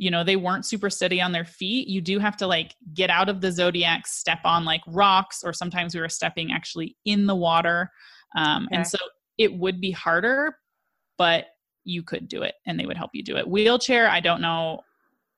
you 0.02 0.10
know 0.10 0.24
they 0.24 0.36
weren't 0.36 0.66
super 0.66 0.90
steady 0.90 1.20
on 1.20 1.30
their 1.32 1.44
feet 1.44 1.86
you 1.86 2.00
do 2.00 2.18
have 2.18 2.36
to 2.36 2.46
like 2.46 2.74
get 2.92 3.08
out 3.10 3.28
of 3.28 3.40
the 3.40 3.52
zodiac 3.52 4.06
step 4.06 4.40
on 4.44 4.64
like 4.64 4.80
rocks 4.88 5.42
or 5.44 5.52
sometimes 5.52 5.94
we 5.94 6.00
were 6.00 6.08
stepping 6.08 6.50
actually 6.52 6.96
in 7.04 7.26
the 7.26 7.34
water 7.36 7.90
um, 8.36 8.64
Okay. 8.66 8.76
and 8.76 8.86
so 8.86 8.98
it 9.38 9.52
would 9.54 9.80
be 9.80 9.92
harder 9.92 10.56
but 11.18 11.46
you 11.84 12.02
could 12.02 12.26
do 12.26 12.42
it 12.42 12.54
and 12.66 12.78
they 12.80 12.86
would 12.86 12.96
help 12.96 13.10
you 13.14 13.22
do 13.22 13.36
it 13.36 13.46
wheelchair 13.48 14.08
i 14.08 14.20
don't 14.20 14.40
know 14.40 14.80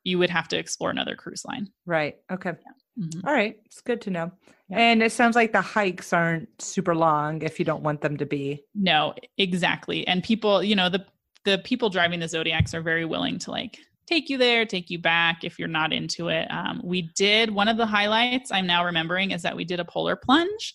you 0.02 0.18
would 0.18 0.30
have 0.30 0.48
to 0.48 0.58
explore 0.58 0.90
another 0.90 1.14
cruise 1.16 1.44
line 1.46 1.68
Right. 1.86 2.16
Okay. 2.30 2.52
Mhm. 2.98 3.24
All 3.26 3.32
right. 3.34 3.56
It's 3.66 3.80
good 3.80 4.00
to 4.02 4.10
know. 4.10 4.30
Yeah. 4.68 4.78
And 4.78 5.02
it 5.02 5.10
sounds 5.12 5.34
like 5.34 5.52
the 5.52 5.60
hikes 5.60 6.12
aren't 6.12 6.48
super 6.62 6.94
long 6.94 7.42
if 7.42 7.58
you 7.58 7.64
don't 7.64 7.82
want 7.82 8.00
them 8.02 8.16
to 8.18 8.26
be. 8.26 8.62
No, 8.74 9.14
exactly. 9.36 10.06
And 10.06 10.22
people, 10.22 10.62
you 10.62 10.76
know, 10.76 10.88
the 10.88 11.04
the 11.44 11.58
people 11.58 11.90
driving 11.90 12.20
the 12.20 12.28
Zodiacs 12.28 12.72
are 12.72 12.82
very 12.82 13.04
willing 13.04 13.38
to 13.40 13.50
like 13.50 13.78
take 14.06 14.28
you 14.28 14.38
there, 14.38 14.64
take 14.66 14.90
you 14.90 14.98
back 14.98 15.44
if 15.44 15.58
you're 15.58 15.68
not 15.68 15.92
into 15.92 16.28
it. 16.28 16.46
Um, 16.50 16.80
we 16.84 17.10
did 17.16 17.50
one 17.50 17.68
of 17.68 17.76
the 17.76 17.86
highlights 17.86 18.50
I'm 18.52 18.66
now 18.66 18.84
remembering 18.84 19.30
is 19.30 19.42
that 19.42 19.56
we 19.56 19.64
did 19.64 19.80
a 19.80 19.84
polar 19.84 20.16
plunge 20.16 20.74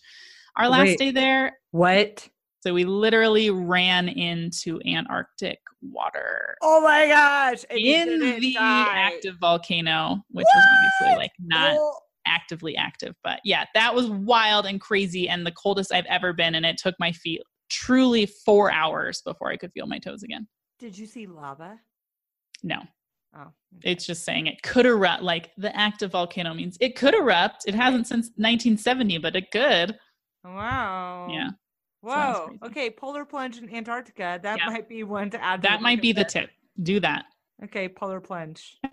our 0.56 0.68
last 0.68 0.88
Wait. 0.88 0.98
day 1.00 1.12
there. 1.12 1.58
What? 1.72 2.28
So 2.62 2.74
we 2.74 2.84
literally 2.84 3.50
ran 3.50 4.10
into 4.10 4.82
Antarctic 4.86 5.60
water 5.82 6.58
Oh 6.62 6.82
my 6.82 7.08
gosh. 7.08 7.64
in 7.70 8.20
the 8.20 8.54
die. 8.54 8.86
active 8.90 9.36
volcano, 9.40 10.18
which 10.32 10.48
was 10.54 10.66
obviously 11.00 11.16
like 11.16 11.32
not 11.40 11.76
Oh, 11.78 11.98
actively 12.28 12.76
active. 12.76 13.16
But 13.24 13.40
yeah, 13.46 13.66
that 13.76 13.96
was 13.96 14.08
wild 14.10 14.66
and 14.66 14.82
crazy 14.82 15.30
and 15.30 15.46
the 15.46 15.54
coldest 15.54 15.94
I've 15.94 16.06
ever 16.08 16.34
been. 16.34 16.56
And 16.56 16.66
it 16.66 16.78
took 16.78 16.96
my 17.00 17.14
feet 17.14 17.42
truly 17.70 18.26
four 18.26 18.72
hours 18.72 19.22
before 19.22 19.52
I 19.52 19.56
could 19.56 19.72
feel 19.72 19.88
my 19.88 20.00
toes 20.00 20.24
again. 20.24 20.48
Did 20.80 20.98
you 20.98 21.06
see 21.06 21.28
lava? 21.28 21.80
No, 22.62 22.82
Oh. 23.36 23.42
okay. 23.42 23.92
it's 23.92 24.06
just 24.06 24.26
saying 24.26 24.48
it 24.48 24.62
could 24.64 24.86
erupt. 24.86 25.22
Like 25.24 25.52
the 25.58 25.76
active 25.76 26.12
volcano 26.12 26.54
means 26.54 26.78
it 26.82 26.96
could 26.96 27.14
erupt. 27.14 27.64
It 27.68 27.76
hasn't 27.76 28.08
since 28.08 28.28
1970, 28.38 29.18
but 29.20 29.36
it 29.36 29.52
could. 29.52 29.96
Wow. 30.44 31.28
Yeah. 31.32 31.50
So 32.04 32.10
that 32.10 32.30
was 32.30 32.38
Whoa. 32.62 32.68
Okay. 32.68 32.90
Polar 32.90 33.26
plunge 33.26 33.58
in 33.60 33.74
Antarctica. 33.74 34.40
That 34.42 34.60
Yeah. 34.60 34.66
might 34.68 34.88
be 34.90 35.04
one 35.04 35.30
to 35.32 35.44
add. 35.44 35.62
to 35.62 35.68
That 35.68 35.78
the 35.78 35.84
might 35.84 36.02
be 36.02 36.12
the 36.12 36.22
list. 36.22 36.34
tip. 36.34 36.50
Do 36.82 37.00
that. 37.02 37.26
Okay. 37.66 37.88
Polar 37.90 38.22
plunge. 38.22 38.78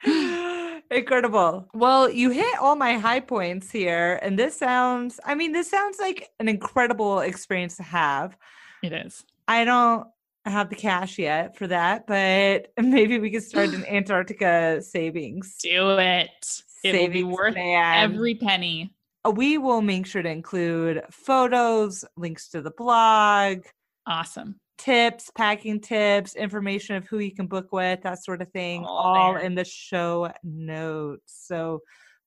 Incredible. 0.90 1.68
Well, 1.74 2.08
you 2.10 2.30
hit 2.30 2.58
all 2.60 2.76
my 2.76 2.94
high 2.94 3.20
points 3.20 3.70
here. 3.70 4.18
And 4.22 4.38
this 4.38 4.56
sounds, 4.56 5.18
I 5.24 5.34
mean, 5.34 5.52
this 5.52 5.68
sounds 5.70 5.98
like 5.98 6.30
an 6.38 6.48
incredible 6.48 7.20
experience 7.20 7.76
to 7.78 7.82
have. 7.82 8.36
It 8.82 8.92
is. 8.92 9.24
I 9.48 9.64
don't 9.64 10.06
have 10.50 10.68
the 10.70 10.76
cash 10.76 11.18
yet 11.18 11.56
for 11.56 11.66
that, 11.66 12.06
but 12.06 12.68
maybe 12.84 13.18
we 13.18 13.30
could 13.30 13.42
start 13.42 13.70
an 13.70 13.84
Antarctica 13.88 14.80
savings. 14.82 15.56
Do 15.62 15.98
it. 15.98 16.62
It 16.84 16.94
will 16.94 17.08
be 17.12 17.24
worth 17.24 17.54
plan. 17.54 18.10
every 18.10 18.34
penny. 18.36 18.92
Uh, 19.26 19.30
we 19.30 19.58
will 19.58 19.82
make 19.82 20.06
sure 20.06 20.22
to 20.22 20.28
include 20.28 21.02
photos, 21.10 22.04
links 22.16 22.48
to 22.50 22.62
the 22.62 22.70
blog, 22.70 23.58
Awesome. 24.06 24.60
tips, 24.78 25.30
packing 25.36 25.80
tips, 25.80 26.36
information 26.36 26.94
of 26.96 27.06
who 27.06 27.18
you 27.18 27.34
can 27.34 27.48
book 27.48 27.72
with, 27.72 28.02
that 28.02 28.22
sort 28.22 28.40
of 28.40 28.50
thing, 28.52 28.84
All 28.84 29.16
all 29.16 29.36
in 29.36 29.54
the 29.56 29.64
show 29.64 30.30
notes. 30.44 31.34
So 31.48 31.80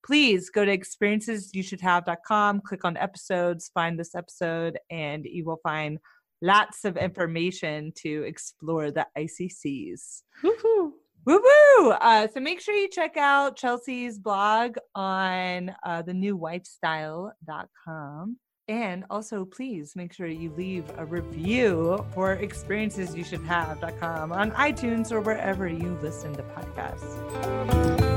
please 0.04 0.50
go 0.50 0.64
to 0.64 0.76
experiencesyoushouldhave.com, 0.76 2.60
click 2.60 2.84
on 2.84 2.96
episodes, 2.96 3.70
find 3.72 3.98
this 3.98 4.14
episode, 4.14 4.78
and 4.90 5.24
you 5.24 5.44
will 5.44 5.60
find 5.62 5.98
lots 6.42 6.84
of 6.84 6.96
information 6.96 7.92
to 7.96 8.22
explore 8.22 8.90
the 8.90 9.06
icy 9.16 9.48
seas. 9.48 10.24
Woohoo. 10.42 10.92
Woo 11.26 11.42
woo! 11.42 11.90
Uh, 11.90 12.26
so 12.32 12.40
make 12.40 12.60
sure 12.60 12.74
you 12.74 12.88
check 12.88 13.18
out 13.18 13.56
Chelsea's 13.56 14.18
blog 14.18 14.76
on 14.94 15.74
uh, 15.84 16.00
the 16.02 16.14
new 16.14 16.36
wifestyle.com. 16.36 18.36
And 18.68 19.04
also, 19.10 19.44
please 19.44 19.94
make 19.96 20.12
sure 20.12 20.28
you 20.28 20.52
leave 20.56 20.84
a 20.96 21.04
review 21.04 22.06
for 22.14 22.36
experiencesyoushouldhave.com 22.36 24.32
on 24.32 24.52
iTunes 24.52 25.10
or 25.10 25.20
wherever 25.20 25.66
you 25.68 25.98
listen 26.00 26.32
to 26.34 26.44
podcasts. 26.44 28.09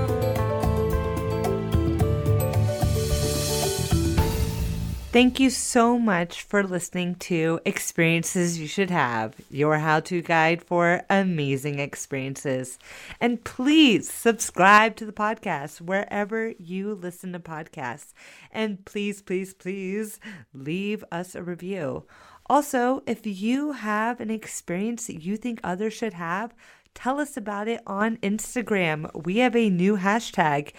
Thank 5.14 5.40
you 5.40 5.52
so 5.52 6.00
much 6.00 6.42
for 6.42 6.64
listening 6.64 7.14
to 7.30 7.60
Experiences 7.66 8.58
You 8.58 8.66
Should 8.66 8.90
Have, 8.90 9.36
your 9.52 9.78
how 9.78 10.00
to 10.00 10.24
guide 10.24 10.64
for 10.64 11.04
amazing 11.08 11.78
experiences. 11.78 12.80
And 13.22 13.44
please 13.44 14.12
subscribe 14.12 14.96
to 14.96 15.06
the 15.06 15.12
podcast 15.12 15.82
wherever 15.82 16.54
you 16.58 16.96
listen 16.96 17.32
to 17.34 17.40
podcasts. 17.40 18.14
And 18.50 18.84
please, 18.86 19.22
please, 19.22 19.54
please 19.54 20.20
leave 20.52 21.04
us 21.12 21.36
a 21.36 21.44
review. 21.44 22.06
Also, 22.48 23.04
if 23.06 23.28
you 23.28 23.74
have 23.74 24.20
an 24.20 24.32
experience 24.32 25.06
that 25.06 25.22
you 25.22 25.38
think 25.38 25.60
others 25.64 25.94
should 25.94 26.16
have, 26.16 26.56
tell 26.96 27.20
us 27.20 27.38
about 27.38 27.68
it 27.68 27.82
on 27.86 28.18
Instagram. 28.18 29.12
We 29.14 29.38
have 29.38 29.56
a 29.56 29.70
new 29.70 29.98
hashtag, 29.98 30.72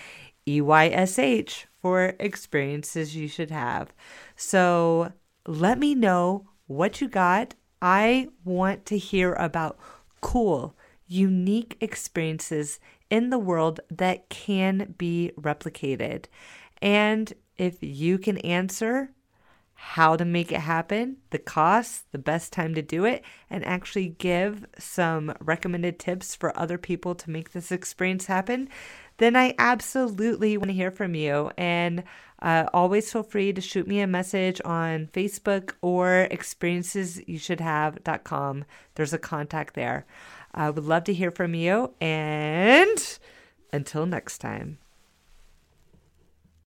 EYSH, 0.45 1.66
for 1.85 2.14
experiences 2.18 3.14
you 3.14 3.28
should 3.28 3.51
have. 3.51 3.93
So 4.37 5.12
let 5.47 5.78
me 5.78 5.95
know 5.95 6.49
what 6.66 7.01
you 7.01 7.09
got. 7.09 7.55
I 7.80 8.28
want 8.45 8.87
to 8.87 8.99
hear 8.99 9.35
about 9.35 9.78
cool, 10.20 10.76
unique 11.07 11.76
experiences 11.80 12.80
in 13.11 13.30
the 13.30 13.39
world 13.39 13.80
that 13.91 14.28
can 14.30 14.95
be 14.97 15.32
replicated. 15.39 16.26
And 16.80 17.32
if 17.57 17.82
you 17.82 18.18
can 18.18 18.39
answer 18.39 19.11
how 19.74 20.16
to 20.16 20.24
make 20.24 20.51
it 20.51 20.61
happen, 20.61 21.18
the 21.30 21.39
cost, 21.39 22.11
the 22.12 22.18
best 22.18 22.53
time 22.53 22.74
to 22.74 22.82
do 22.82 23.05
it, 23.05 23.22
and 23.51 23.64
actually 23.64 24.09
give 24.09 24.64
some 24.78 25.35
recommended 25.41 25.99
tips 25.99 26.35
for 26.35 26.57
other 26.59 26.78
people 26.78 27.14
to 27.14 27.30
make 27.30 27.53
this 27.53 27.70
experience 27.70 28.26
happen, 28.26 28.68
then 29.18 29.37
I 29.37 29.55
absolutely 29.59 30.57
want 30.57 30.68
to 30.70 30.74
hear 30.74 30.91
from 30.91 31.14
you. 31.14 31.51
And 31.59 32.05
uh, 32.43 32.66
always 32.74 33.12
feel 33.12 33.22
free 33.22 33.53
to 33.53 33.61
shoot 33.61 33.87
me 33.87 34.01
a 34.01 34.07
message 34.07 34.62
on 34.64 35.09
Facebook 35.12 35.74
or 35.82 36.26
experiencesyoushouldhave.com. 36.30 38.64
There's 38.95 39.12
a 39.12 39.18
contact 39.18 39.74
there. 39.74 40.07
I 40.53 40.70
would 40.70 40.85
love 40.85 41.05
to 41.05 41.14
hear 41.14 41.30
from 41.30 41.55
you. 41.55 41.93
And 42.01 43.18
until 43.72 44.07
next 44.07 44.39
time. 44.39 44.78